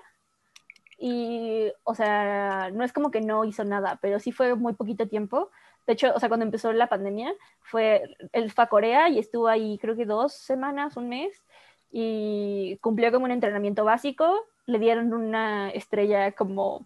[0.99, 5.07] y, o sea, no es como que no hizo nada, pero sí fue muy poquito
[5.07, 5.49] tiempo.
[5.87, 9.47] De hecho, o sea, cuando empezó la pandemia, fue, él fue a Corea y estuvo
[9.47, 11.41] ahí creo que dos semanas, un mes,
[11.91, 16.85] y cumplió como un entrenamiento básico, le dieron una estrella como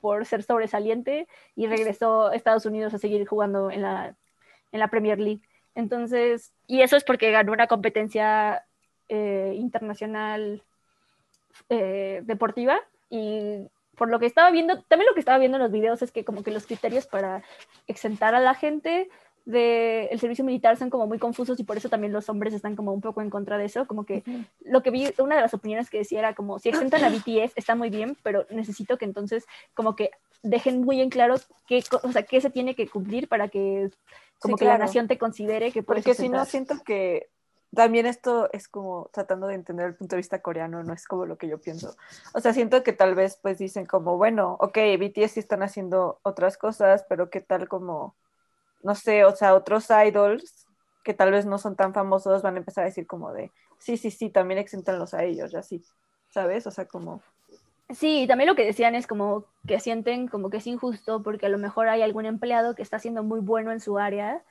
[0.00, 4.16] por ser sobresaliente y regresó a Estados Unidos a seguir jugando en la,
[4.72, 5.42] en la Premier League.
[5.76, 8.66] Entonces, y eso es porque ganó una competencia
[9.08, 10.64] eh, internacional
[11.68, 12.80] eh, deportiva
[13.12, 16.10] y por lo que estaba viendo, también lo que estaba viendo en los videos es
[16.10, 17.42] que como que los criterios para
[17.86, 19.10] exentar a la gente
[19.44, 22.92] del servicio militar son como muy confusos y por eso también los hombres están como
[22.92, 24.22] un poco en contra de eso, como que
[24.60, 27.52] lo que vi, una de las opiniones que decía era como si exentan a BTS
[27.56, 29.44] está muy bien, pero necesito que entonces
[29.74, 30.10] como que
[30.42, 31.34] dejen muy en claro
[31.66, 33.90] qué, o sea, qué se tiene que cumplir para que
[34.38, 37.28] como que la nación te considere que Porque si no siento que
[37.74, 41.24] también esto es como tratando de entender el punto de vista coreano, no es como
[41.24, 41.96] lo que yo pienso.
[42.34, 46.18] O sea, siento que tal vez pues dicen como, bueno, ok, BTS sí están haciendo
[46.22, 48.14] otras cosas, pero qué tal como,
[48.82, 50.66] no sé, o sea, otros idols
[51.02, 53.96] que tal vez no son tan famosos van a empezar a decir como de, sí,
[53.96, 55.82] sí, sí, también exentanlos a ellos, ya sí,
[56.28, 56.66] ¿sabes?
[56.66, 57.22] O sea, como...
[57.88, 61.50] Sí, también lo que decían es como que sienten como que es injusto porque a
[61.50, 64.42] lo mejor hay algún empleado que está siendo muy bueno en su área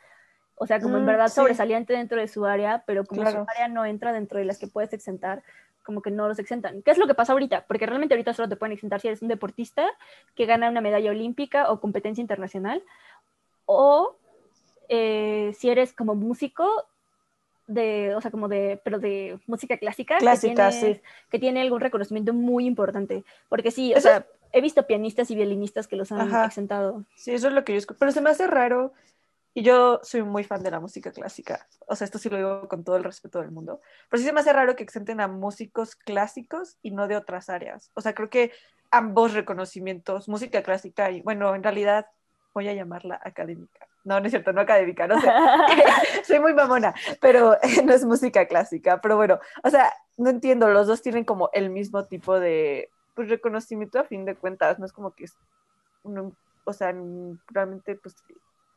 [0.61, 3.67] o sea, como en mm, verdad sobresaliente dentro de su área, pero como su área
[3.67, 5.41] no entra dentro de las que puedes exentar,
[5.83, 6.83] como que no los exentan.
[6.83, 7.65] ¿Qué es lo que pasa ahorita?
[7.65, 9.87] Porque realmente ahorita solo te pueden exentar si eres un deportista
[10.35, 12.83] que gana una medalla olímpica o competencia internacional,
[13.65, 14.15] o
[14.87, 16.69] eh, si eres como músico
[17.65, 21.79] de, o sea, como de, pero de música clásica, clásica que, tiene, que tiene algún
[21.79, 23.23] reconocimiento muy importante.
[23.49, 27.03] Porque sí, o sea, he visto pianistas y violinistas que los han exentado.
[27.15, 27.97] Sí, eso es lo que yo escucho.
[27.97, 28.93] Pero se me hace raro
[29.53, 31.67] y yo soy muy fan de la música clásica.
[31.87, 33.81] O sea, esto sí lo digo con todo el respeto del mundo.
[34.09, 37.49] Pero sí se me hace raro que exenten a músicos clásicos y no de otras
[37.49, 37.91] áreas.
[37.93, 38.51] O sea, creo que
[38.91, 42.07] ambos reconocimientos, música clásica y, bueno, en realidad
[42.53, 43.87] voy a llamarla académica.
[44.03, 45.27] No, no es cierto, no académica, no sé.
[46.23, 49.01] soy muy mamona, pero no es música clásica.
[49.01, 53.29] Pero bueno, o sea, no entiendo, los dos tienen como el mismo tipo de pues,
[53.29, 54.79] reconocimiento a fin de cuentas.
[54.79, 55.35] No es como que es,
[56.63, 56.95] o sea,
[57.49, 58.15] realmente, pues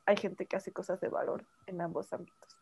[0.06, 2.56] hay gente que hace cosas de valor en ambos ámbitos.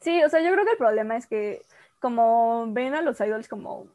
[0.00, 1.62] Sí, o sea, yo creo que el problema es que
[2.00, 3.86] como ven a los idols como,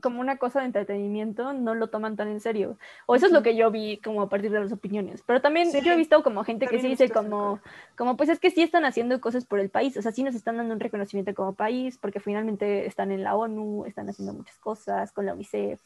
[0.00, 2.78] como una cosa de entretenimiento, no lo toman tan en serio.
[3.06, 5.22] O eso es lo que yo vi como a partir de las opiniones.
[5.26, 7.60] Pero también yo he visto como gente que sí dice como,
[7.96, 9.96] como, pues es que sí están haciendo cosas por el país.
[9.96, 13.36] O sea, sí nos están dando un reconocimiento como país porque finalmente están en la
[13.36, 15.80] ONU, están haciendo muchas cosas con la UNICEF.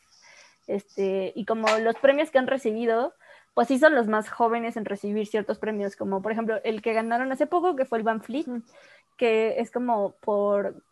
[0.66, 3.12] Este, y como los premios que han recibido,
[3.54, 6.92] pues sí son los más jóvenes en recibir ciertos premios, como por ejemplo el que
[6.92, 8.46] ganaron hace poco, que fue el Van Fleet,
[9.16, 10.82] que es como por,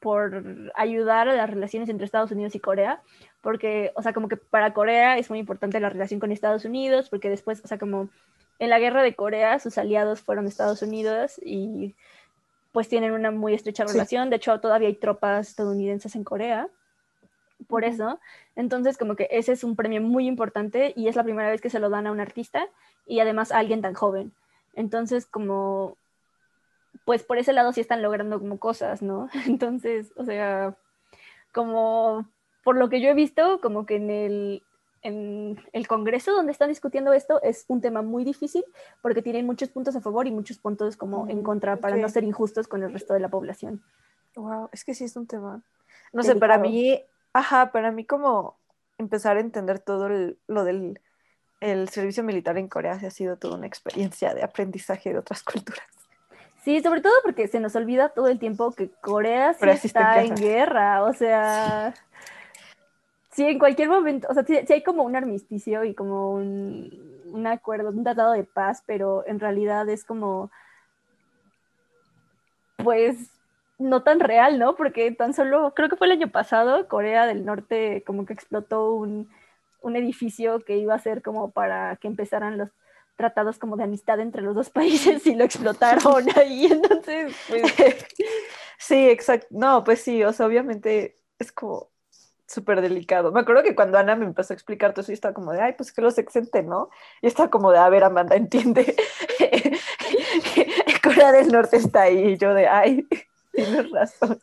[0.00, 3.02] por ayudar a las relaciones entre Estados Unidos y Corea,
[3.40, 7.08] porque, o sea, como que para Corea es muy importante la relación con Estados Unidos,
[7.08, 8.10] porque después, o sea, como
[8.58, 11.94] en la guerra de Corea sus aliados fueron Estados Unidos y
[12.72, 16.68] pues tienen una muy estrecha relación, de hecho todavía hay tropas estadounidenses en Corea
[17.68, 18.18] por eso.
[18.56, 21.70] Entonces, como que ese es un premio muy importante y es la primera vez que
[21.70, 22.66] se lo dan a un artista
[23.06, 24.32] y además a alguien tan joven.
[24.74, 25.96] Entonces, como,
[27.04, 29.28] pues por ese lado sí están logrando como cosas, ¿no?
[29.46, 30.74] Entonces, o sea,
[31.52, 32.26] como
[32.64, 34.62] por lo que yo he visto, como que en el,
[35.02, 38.64] en el Congreso donde están discutiendo esto es un tema muy difícil
[39.00, 42.24] porque tienen muchos puntos a favor y muchos puntos como en contra para no ser
[42.24, 43.82] injustos con el resto de la población.
[44.34, 45.62] Wow, es que sí es un tema.
[46.12, 47.02] No sé, para mí
[47.32, 48.58] Ajá, para mí como
[48.98, 50.08] empezar a entender todo
[50.46, 51.00] lo del
[51.60, 55.86] el servicio militar en Corea ha sido toda una experiencia de aprendizaje de otras culturas.
[56.62, 60.34] Sí, sobre todo porque se nos olvida todo el tiempo que Corea sí está, en,
[60.34, 61.02] guerra.
[61.04, 61.94] o sea,
[63.30, 67.46] sí, en cualquier momento, o sea, sí, hay como un armisticio y como un, un
[67.46, 70.50] acuerdo, un tratado de paz, pero en realidad es como,
[72.76, 73.30] pues,
[73.78, 74.74] no tan real, ¿no?
[74.74, 78.92] Porque tan solo, creo que fue el año pasado, Corea del Norte como que explotó
[78.92, 79.30] un,
[79.94, 82.68] edificio que iba a ser como para que empezaran los
[83.16, 87.74] tratados como de amistad entre los dos países y lo explotaron ahí, entonces, pues...
[88.80, 89.48] Sí, exacto.
[89.50, 91.90] No, pues sí, o sea, obviamente es como
[92.46, 93.32] súper delicado.
[93.32, 95.60] Me acuerdo que cuando Ana me empezó a explicar todo eso, yo estaba como de,
[95.60, 96.88] ay, pues que los exenten, ¿no?
[97.20, 98.94] Y estaba como de, a ver, Amanda, entiende.
[101.02, 103.06] Corea del Norte está ahí, y yo de, ay,
[103.64, 104.40] Tienes razón.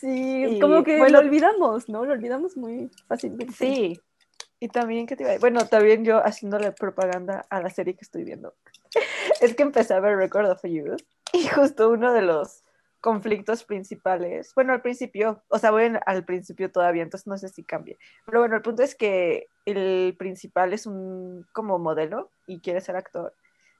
[0.00, 2.04] Sí, como que lo olvidamos, ¿no?
[2.04, 3.54] Lo olvidamos muy fácilmente.
[3.54, 4.00] Sí.
[4.60, 8.24] Y también, ¿qué te iba Bueno, también yo haciéndole propaganda a la serie que estoy
[8.24, 8.54] viendo.
[9.40, 10.96] es que empecé a ver Record of You
[11.32, 12.62] y justo uno de los
[13.00, 17.62] conflictos principales, bueno, al principio, o sea, voy al principio todavía, entonces no sé si
[17.62, 22.80] cambie, pero bueno, el punto es que el principal es un como modelo y quiere
[22.80, 23.32] ser actor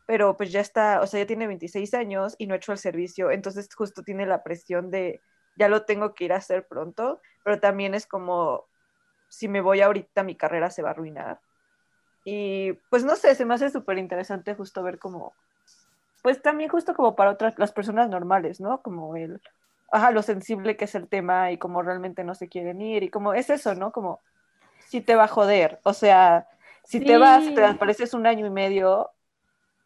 [0.06, 2.78] pero pues ya está, o sea, ya tiene 26 años y no ha hecho el
[2.78, 5.20] servicio, entonces justo tiene la presión de,
[5.56, 8.66] ya lo tengo que ir a hacer pronto, pero también es como,
[9.28, 11.40] si me voy ahorita mi carrera se va a arruinar.
[12.24, 15.34] Y pues no sé, se me hace súper interesante justo ver como,
[16.22, 18.82] pues también justo como para otras, las personas normales, ¿no?
[18.82, 19.40] Como el,
[19.92, 23.10] ajá, lo sensible que es el tema y como realmente no se quieren ir y
[23.10, 23.92] como es eso, ¿no?
[23.92, 24.20] Como
[24.88, 26.48] si te va a joder, o sea,
[26.84, 29.10] si te vas, te apareces un año y medio,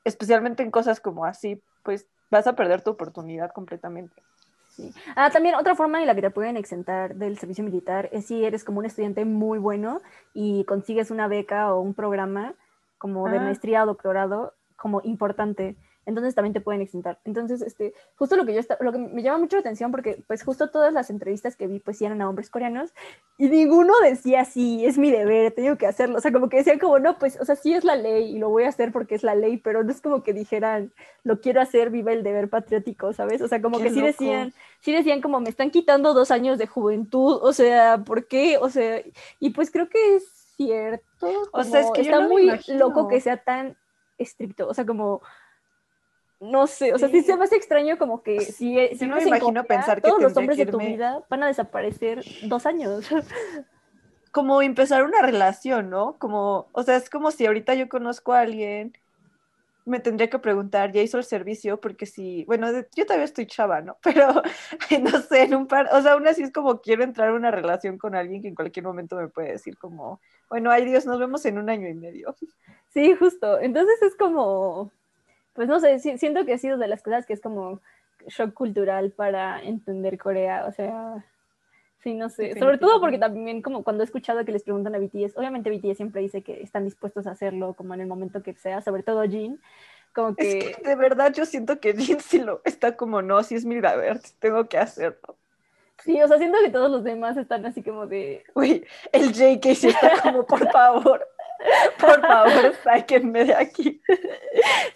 [0.04, 4.22] especialmente en cosas como así, pues vas a perder tu oportunidad completamente.
[4.70, 4.94] Sí.
[5.16, 8.44] Ah, también otra forma en la que te pueden exentar del servicio militar es si
[8.44, 10.00] eres como un estudiante muy bueno
[10.32, 12.54] y consigues una beca o un programa
[12.98, 13.42] como de ah.
[13.42, 15.76] maestría o doctorado como importante
[16.10, 17.18] entonces también te pueden exentar.
[17.24, 20.42] Entonces, este, justo lo que yo lo que me llama mucho la atención porque pues
[20.42, 22.92] justo todas las entrevistas que vi pues eran a hombres coreanos
[23.38, 26.78] y ninguno decía sí, es mi deber, tengo que hacerlo, o sea, como que decían
[26.78, 29.14] como no, pues, o sea, sí es la ley y lo voy a hacer porque
[29.14, 30.92] es la ley, pero no es como que dijeran,
[31.24, 33.40] lo quiero hacer, viva el deber patriótico, ¿sabes?
[33.40, 36.66] O sea, como que sí decían, sí decían como me están quitando dos años de
[36.66, 38.58] juventud, o sea, ¿por qué?
[38.58, 39.02] O sea,
[39.38, 40.24] y pues creo que es
[40.56, 41.48] cierto.
[41.52, 43.76] O sea, es que está muy loco que sea tan
[44.18, 45.22] estricto, o sea, como
[46.40, 49.24] no sé, o sea, sí se me hace extraño como que si, si no me
[49.24, 53.06] imagino pensar que todos los hombres de tu vida van a desaparecer dos años.
[54.32, 56.16] Como empezar una relación, ¿no?
[56.18, 58.92] Como, o sea, es como si ahorita yo conozco a alguien,
[59.84, 61.80] me tendría que preguntar, ¿ya hizo el servicio?
[61.80, 63.96] Porque si, bueno, yo todavía estoy chava, ¿no?
[64.02, 64.40] Pero,
[65.00, 67.50] no sé, en un par, o sea, aún así es como quiero entrar en una
[67.50, 71.18] relación con alguien que en cualquier momento me puede decir como, bueno, ay Dios, nos
[71.18, 72.36] vemos en un año y medio.
[72.90, 73.58] Sí, justo.
[73.58, 74.92] Entonces es como,
[75.60, 77.82] pues no sé, siento que ha sido de las cosas que es como
[78.28, 81.22] shock cultural para entender Corea, o sea,
[81.98, 84.98] sí, no sé, sobre todo porque también como cuando he escuchado que les preguntan a
[84.98, 88.54] BTS, obviamente BTS siempre dice que están dispuestos a hacerlo como en el momento que
[88.54, 89.60] sea, sobre todo Jin,
[90.14, 90.74] como que...
[90.82, 94.18] de verdad yo siento que Jin sí lo está como, no, si es mi deber,
[94.38, 95.36] tengo que hacerlo.
[96.02, 98.44] Sí, o sea, siento que todos los demás están así como de...
[98.54, 98.82] Uy,
[99.12, 101.28] el JK sí está como, por favor.
[101.98, 104.00] Por favor, sáquenme de aquí.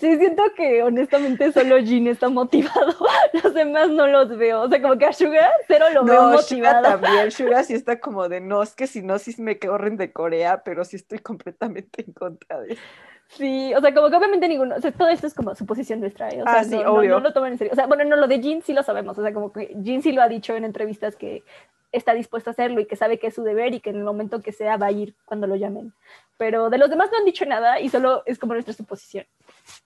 [0.01, 2.95] Sí, siento que honestamente solo Jin está motivado.
[3.43, 4.63] Los demás no los veo.
[4.63, 6.83] O sea, como que a Suga cero lo veo No, Suga motivado.
[7.01, 7.31] también.
[7.31, 10.63] Suga sí está como de no, es que si no, sí me corren de Corea,
[10.65, 12.83] pero sí estoy completamente en contra de eso.
[13.29, 16.29] Sí, o sea, como que obviamente ninguno, o sea, todo esto es como suposición nuestra,
[16.29, 16.41] ¿eh?
[16.43, 17.11] o sea, Ah, sí, no, no- obvio.
[17.11, 17.73] no lo toman en serio.
[17.73, 20.03] O sea, bueno, no, lo de Jin sí lo sabemos, o sea, como que Jin
[20.03, 21.43] sí lo ha dicho en entrevistas que
[21.91, 24.05] está dispuesto a hacerlo y que sabe que es su deber y que en el
[24.05, 25.93] momento que sea va a ir cuando lo llamen.
[26.37, 29.27] Pero de los demás no han dicho nada y solo es como nuestra suposición.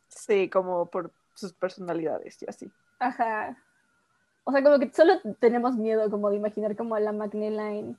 [0.08, 2.70] Sí, como por sus personalidades y así.
[2.98, 3.56] Ajá.
[4.44, 7.96] O sea, como que solo tenemos miedo como de imaginar como a la McNeline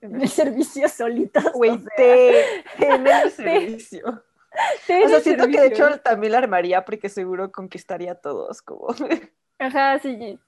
[0.00, 1.44] en el servicio solitos.
[1.46, 4.22] o Güey, sea, te, en el servicio.
[4.86, 8.62] te O sea, siento que de hecho también la armaría porque seguro conquistaría a todos,
[8.62, 8.88] como...
[9.58, 10.38] Ajá, sí.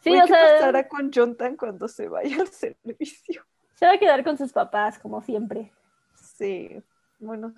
[0.00, 3.44] Sí, Güey, o ¿qué sea, pasará con Jonathan cuando se vaya al servicio?
[3.74, 5.72] se va a quedar con sus papás, como siempre.
[6.14, 6.82] Sí,
[7.18, 7.52] bueno,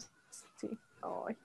[0.57, 0.71] sí.
[1.03, 1.37] Ay.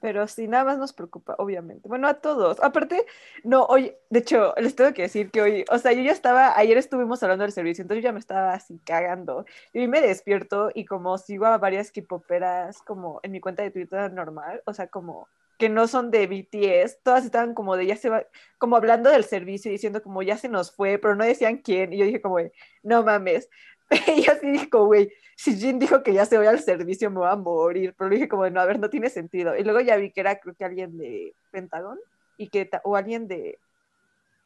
[0.00, 1.88] Pero sí, nada más nos preocupa, obviamente.
[1.88, 2.60] Bueno, a todos.
[2.62, 3.04] Aparte,
[3.42, 6.56] no, hoy, de hecho, les tengo que decir que hoy, o sea, yo ya estaba,
[6.56, 9.44] ayer estuvimos hablando del servicio, entonces yo ya me estaba así cagando.
[9.72, 14.12] Y me despierto y como sigo a varias kipoperas como en mi cuenta de Twitter
[14.12, 15.28] normal, o sea, como
[15.58, 18.24] que no son de BTS, todas estaban como de ya se va,
[18.58, 21.92] como hablando del servicio y diciendo como ya se nos fue, pero no decían quién.
[21.92, 22.38] Y yo dije como,
[22.84, 23.50] no mames.
[24.16, 27.10] Y yo así dije como, güey, si Jin dijo que ya se voy al servicio,
[27.10, 27.94] me voy a morir.
[27.96, 29.56] Pero dije como, no, a ver, no tiene sentido.
[29.56, 31.98] Y luego ya vi que era, creo que alguien de Pentagon,
[32.36, 33.58] y que, o alguien de,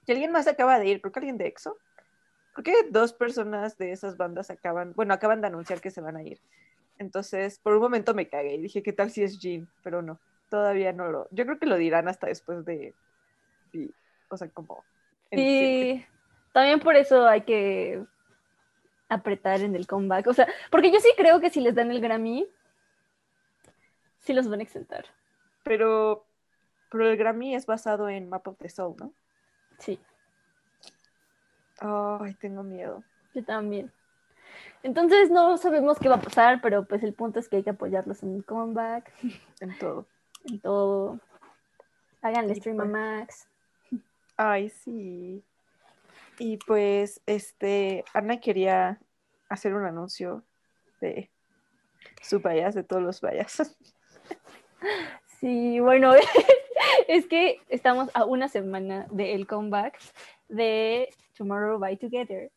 [0.07, 1.76] que alguien más acaba de ir, creo que alguien de EXO.
[2.55, 6.16] Creo que dos personas de esas bandas acaban, bueno, acaban de anunciar que se van
[6.16, 6.40] a ir.
[6.99, 9.68] Entonces, por un momento me cagué y dije, ¿qué tal si es Jin?
[9.82, 10.18] Pero no,
[10.51, 12.95] todavía no lo, yo creo que lo dirán hasta después de,
[13.72, 13.90] y,
[14.28, 14.84] o sea, como...
[15.30, 16.05] Sí,
[16.53, 18.05] también por eso hay que
[19.14, 20.26] apretar en el comeback.
[20.26, 22.46] O sea, porque yo sí creo que si les dan el Grammy,
[24.20, 25.04] sí los van a exentar.
[25.64, 26.24] Pero,
[26.90, 29.12] pero el Grammy es basado en Map of the Soul, ¿no?
[29.78, 29.98] Sí,
[31.80, 33.02] Ay, tengo miedo.
[33.34, 33.90] yo también.
[34.82, 37.70] Entonces no sabemos qué va a pasar, pero pues el punto es que hay que
[37.70, 39.10] apoyarlos en el comeback,
[39.60, 40.06] En todo.
[40.44, 41.18] en todo.
[42.20, 43.48] Háganle Y stream a pues- Max.
[44.36, 45.42] Ay, sí.
[46.39, 49.01] Y pues, este, Ana quería
[49.49, 50.45] hacer un anuncio
[51.01, 51.30] de
[52.22, 53.76] su vallas, de todos los vallas.
[55.43, 56.12] Sí, bueno,
[57.09, 59.99] es que estamos a una semana del comeback
[60.49, 62.53] de Tomorrow by Together.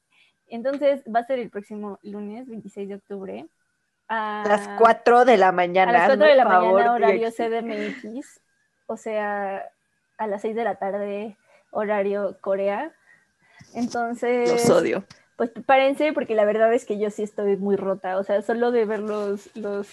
[0.47, 3.47] Entonces va a ser el próximo lunes, 26 de octubre.
[4.07, 5.89] A las 4 de la mañana.
[5.89, 7.31] A las 4 de la favor, mañana, horario.
[7.31, 8.39] CDMX.
[8.85, 9.67] O sea,
[10.17, 11.37] a las 6 de la tarde,
[11.71, 12.93] horario Corea.
[13.73, 15.03] Entonces, Los odio.
[15.35, 18.17] pues prepárense porque la verdad es que yo sí estoy muy rota.
[18.17, 19.87] O sea, solo de ver los, los,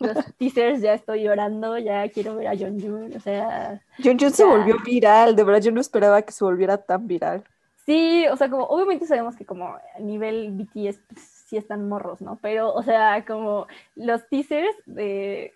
[0.00, 3.12] los teasers ya estoy llorando, ya quiero ver a Jun.
[3.16, 6.78] O sea, Jun Jun se volvió viral, de verdad yo no esperaba que se volviera
[6.78, 7.44] tan viral.
[7.86, 12.20] sí, o sea, como obviamente sabemos que como a nivel BTS pues, sí están morros,
[12.20, 12.38] ¿no?
[12.42, 15.54] Pero, o sea, como los teasers de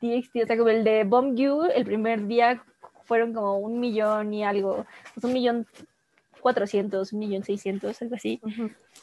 [0.00, 2.64] TXT, o sea, como el de Bomb You, el primer día
[3.04, 5.66] fueron como un millón y algo, pues un millón
[6.40, 8.40] cuatrocientos, un millón seiscientos, algo así.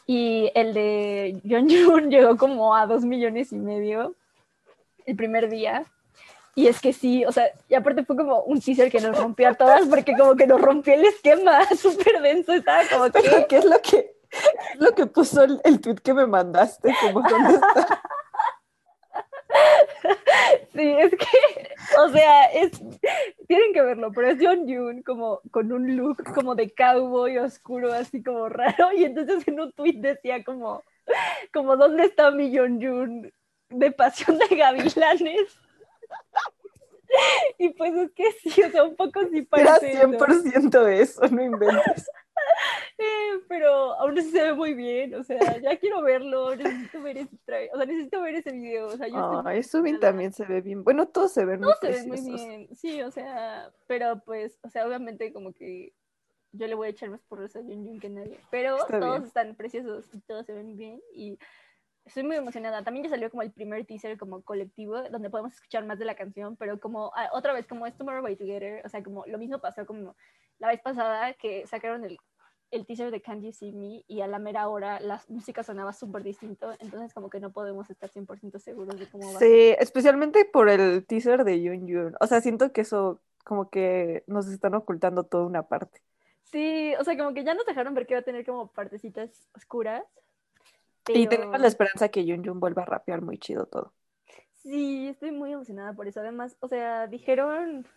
[0.05, 4.15] Y el de Jun llegó como a dos millones y medio
[5.05, 5.85] el primer día.
[6.55, 9.49] Y es que sí, o sea, y aparte fue como un teaser que nos rompió
[9.49, 13.21] a todas porque como que nos rompió el esquema súper denso, estaba como que...
[13.21, 14.15] Pero, ¿qué es lo que,
[14.79, 16.95] lo que puso el, el tweet que me mandaste?
[16.99, 18.01] Como, ¿dónde está?
[20.73, 22.71] Sí, es que, o sea, es,
[23.47, 27.91] tienen que verlo, pero es John Yoon como con un look como de cowboy oscuro,
[27.91, 30.83] así como raro, y entonces en un tweet decía como,
[31.53, 33.31] como ¿dónde está mi John Yoon
[33.69, 35.57] de Pasión de Gavilanes?
[37.57, 40.09] Y pues es que sí, o sea, un poco sí Era parece eso.
[40.09, 42.09] 100% eso, no inventes.
[42.99, 47.17] Eh, pero aún así se ve muy bien, o sea, ya quiero verlo, necesito ver
[47.19, 50.61] ese o sea, necesito ver ese video, o sea, yo Ay, Subin también se ve
[50.61, 50.83] bien.
[50.83, 54.57] Bueno, todos se ven muy Todos se ven muy bien, sí, o sea, pero pues,
[54.63, 55.93] o sea, obviamente como que
[56.53, 59.23] yo le voy a echar más por a Jun que nadie, pero Está todos bien.
[59.27, 61.37] están preciosos y todos se ven bien y
[62.05, 62.83] estoy muy emocionada.
[62.83, 66.15] También ya salió como el primer teaser como colectivo donde podemos escuchar más de la
[66.15, 69.37] canción, pero como ah, otra vez como es Tomorrow by Together, o sea, como lo
[69.37, 70.15] mismo pasó como
[70.59, 72.17] la vez pasada que sacaron el,
[72.71, 75.93] el teaser de Can You See Me y a la mera hora la música sonaba
[75.93, 79.37] súper distinto, entonces como que no podemos estar 100% seguros de cómo va.
[79.37, 79.47] a ser.
[79.47, 82.15] Sí, especialmente por el teaser de Yun Yun.
[82.19, 86.01] O sea, siento que eso como que nos están ocultando toda una parte.
[86.43, 89.49] Sí, o sea, como que ya nos dejaron ver que va a tener como partecitas
[89.55, 90.03] oscuras.
[91.07, 93.93] Y tenemos la esperanza que Yun Jun vuelva a rapear muy chido todo.
[94.55, 96.19] Sí, estoy muy emocionada por eso.
[96.19, 97.87] Además, o sea, dijeron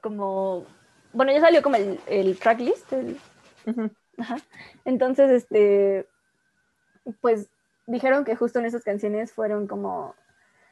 [0.00, 0.66] como,
[1.12, 3.18] bueno, ya salió como el, el tracklist, el-
[3.66, 3.90] Ujú.
[4.18, 4.36] Ajá.
[4.84, 6.06] Entonces, este,
[7.20, 7.48] pues
[7.86, 10.14] dijeron que justo en esas canciones fueron como,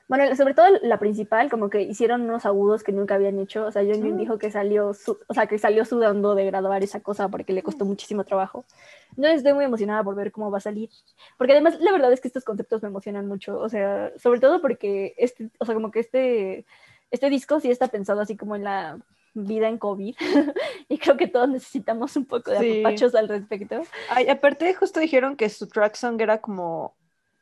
[0.09, 3.67] bueno, sobre todo la principal, como que hicieron unos agudos que nunca habían hecho.
[3.67, 4.17] O sea, Jung Mm.
[4.17, 7.63] dijo que salió, su- o sea, que salió sudando de graduar esa cosa porque le
[7.63, 8.65] costó muchísimo trabajo.
[9.11, 10.91] Entonces estoy muy emocionada por ver cómo va a salir.
[11.37, 13.59] Porque además, la verdad es que estos conceptos me emocionan mucho.
[13.59, 16.65] O sea, sobre todo porque este, o sea, como que este,
[17.11, 18.99] este disco sí está pensado así como en la
[19.35, 20.15] vida en COVID.
[20.89, 22.81] y creo que todos necesitamos un poco de Sí.
[22.81, 23.83] apapachos al respecto.
[24.11, 26.95] Ay, aparte, justo dijeron que su track song era como,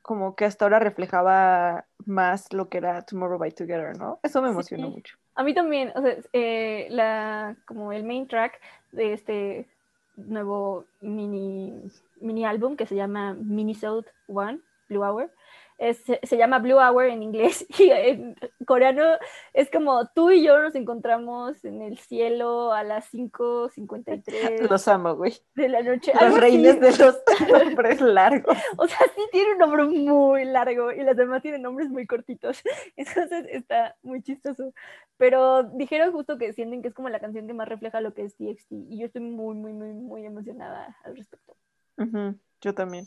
[0.02, 4.20] como que hasta ahora reflejaba más lo que era Tomorrow by Together, ¿no?
[4.22, 4.94] Eso me emocionó Sí.
[4.94, 5.16] mucho.
[5.34, 8.60] A mí también, o sea, eh, la, como el main track
[8.92, 9.68] de este
[10.16, 11.74] nuevo mini,
[12.20, 15.30] mini álbum que se llama Minisode One, Blue Hour,
[15.78, 19.02] es- se, llama Blue Hour en inglés y en coreano
[19.52, 25.14] es como tú y yo nos encontramos en el cielo a las 5.53 Los amo,
[25.16, 25.34] güey.
[25.54, 26.12] de la noche.
[26.14, 26.40] Los algo así.
[26.40, 27.22] reines de los
[27.64, 28.56] nombres largos.
[28.76, 32.62] O sea, sí tiene un nombre muy largo y las demás tienen nombres muy cortitos.
[32.96, 34.72] Entonces está muy chistoso.
[35.18, 38.24] Pero dijeron justo que sienten que es como la canción que más refleja lo que
[38.24, 38.72] es TXT.
[38.72, 41.56] Y yo estoy muy, muy, muy, muy emocionada al respecto.
[41.98, 43.06] Ujú, Yo también.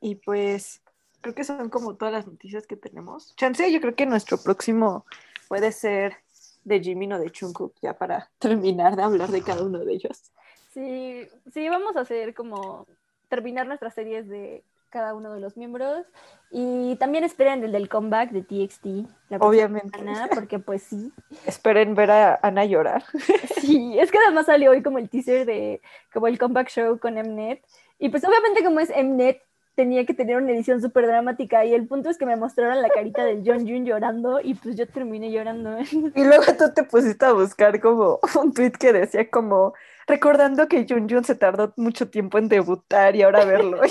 [0.00, 0.82] Y pues
[1.20, 3.34] creo que son como todas las noticias que tenemos.
[3.36, 5.04] Chance, yo creo que nuestro próximo
[5.48, 6.16] puede ser
[6.64, 10.30] de Jimin o de Jungkook, ya para terminar de hablar de cada uno de ellos.
[10.72, 12.86] Sí, sí, vamos a hacer como
[13.28, 16.04] terminar nuestras series de cada uno de los miembros.
[16.50, 19.08] Y también esperen el del comeback de TXT.
[19.30, 19.98] La Obviamente.
[19.98, 21.12] semana, porque pues sí.
[21.46, 23.04] Esperen ver a Ana llorar.
[23.60, 25.80] Sí, es que además salió hoy como el teaser de
[26.12, 27.62] como el comeback show con Mnet.
[27.98, 29.42] Y pues obviamente como es Mnet,
[29.80, 31.64] tenía que tener una edición súper dramática.
[31.64, 34.76] Y el punto es que me mostraron la carita del John Jun llorando y pues
[34.76, 35.78] yo terminé llorando.
[36.14, 39.72] Y luego tú te pusiste a buscar como un tweet que decía como
[40.06, 43.80] recordando que Jun Jun se tardó mucho tiempo en debutar y ahora verlo.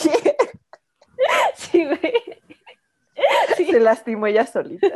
[1.55, 1.99] Sí, güey.
[3.57, 4.87] Sí, se lastimó ella solita.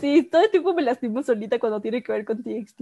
[0.00, 2.80] Sí, todo el tiempo me lastimo solita cuando tiene que ver con TXT.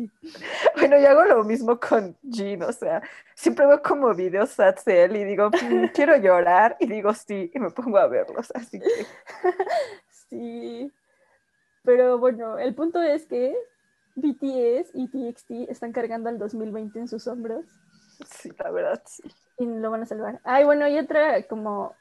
[0.76, 3.02] Bueno, yo hago lo mismo con Jean, o sea,
[3.34, 7.50] siempre veo como videos sats de él y digo, "Mm, quiero llorar, y digo sí,
[7.54, 8.86] y me pongo a verlos, así que
[10.30, 10.92] Sí.
[11.84, 13.54] Pero bueno, el punto es que
[14.14, 17.64] BTS y TXT están cargando al 2020 en sus hombros.
[18.28, 19.22] sí, la verdad, sí.
[19.58, 20.40] y lo van a salvar.
[20.44, 21.94] Ay, bueno, y otra como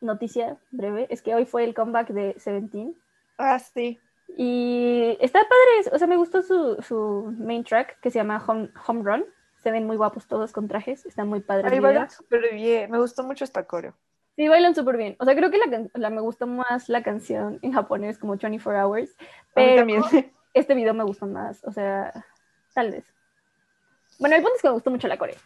[0.00, 2.94] noticia breve es que hoy fue el comeback de Seventeen
[3.36, 4.00] Ah, sí.
[4.36, 8.70] y está padre, o sea, me gustó su, su main track que se llama Home,
[8.86, 9.24] Home Run.
[9.62, 11.68] Se ven muy guapos todos con trajes, está muy padre.
[11.68, 13.94] Ahí bailan súper bien, me gustó mucho esta coreo.
[14.36, 15.16] Sí, bailan súper bien.
[15.18, 18.86] O sea, creo que la, la- me gustó más la canción en japonés como 24
[18.88, 20.02] Hours, A mí pero también.
[20.54, 22.24] este video me gustó más, o sea,
[22.72, 23.04] tal vez.
[24.20, 25.36] Bueno, el punto es que me gustó mucho la Corea.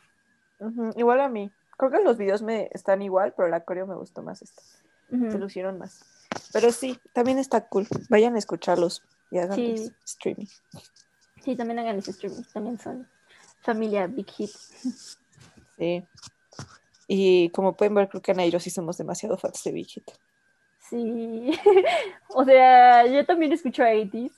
[0.61, 1.51] Ujú, Igual a mí.
[1.77, 4.63] Creo que los videos me están igual, pero la coreo me gustó más esta.
[5.11, 6.05] Se lucieron más.
[6.53, 7.87] Pero sí, también está cool.
[8.09, 9.93] Vayan a escucharlos y hagan Sí.
[10.05, 10.47] streaming.
[11.43, 13.09] Sí, también hagan ese streaming, también son
[13.61, 14.51] familia Big Hit.
[15.77, 16.05] Sí.
[17.09, 19.87] Y como pueden ver, creo que Ana y yo sí somos demasiado fans de Big
[19.89, 20.11] Hit.
[20.89, 21.53] Sí,
[22.31, 24.33] o sea, yo también escucho a 80s,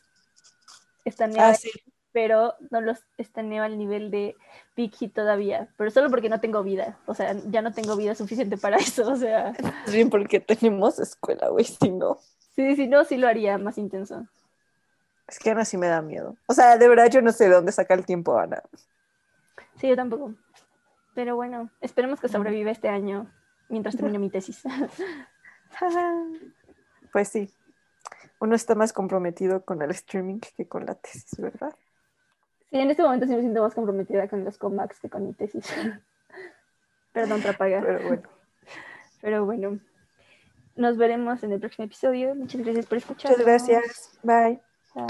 [1.05, 1.71] estaneo, Ah, sí.
[2.15, 4.37] Pero no los estaneo al nivel de
[4.77, 8.15] Big Hit todavía, pero solo porque no tengo vida, o sea, ya no tengo vida
[8.15, 9.53] suficiente para eso, o sea,
[9.85, 12.19] Es bien porque tenemos escuela, güey, si no.
[12.55, 14.27] sí, si no, sí lo haría más intenso.
[15.27, 16.37] Es que Ana sí me da miedo.
[16.47, 18.63] O sea, de verdad yo no sé de dónde saca el tiempo Ana.
[19.77, 20.35] Sí, yo tampoco.
[21.15, 23.27] Pero bueno, esperemos que sobreviva este año
[23.69, 24.63] mientras termine mi tesis.
[27.13, 27.53] Pues sí.
[28.41, 31.75] Uno está más comprometido con el streaming que con la tesis, ¿verdad?
[32.81, 35.65] En este momento sí me siento más comprometida con los comebacks que con mi tesis.
[37.13, 37.81] Perdón, Trapaga.
[37.81, 38.23] Pero bueno.
[39.23, 39.79] Pero bueno,
[40.75, 42.35] nos veremos en el próximo episodio.
[42.35, 43.31] Muchas gracias por escuchar.
[43.31, 44.19] Muchas gracias.
[44.23, 44.61] Bye.
[44.95, 45.07] Bye.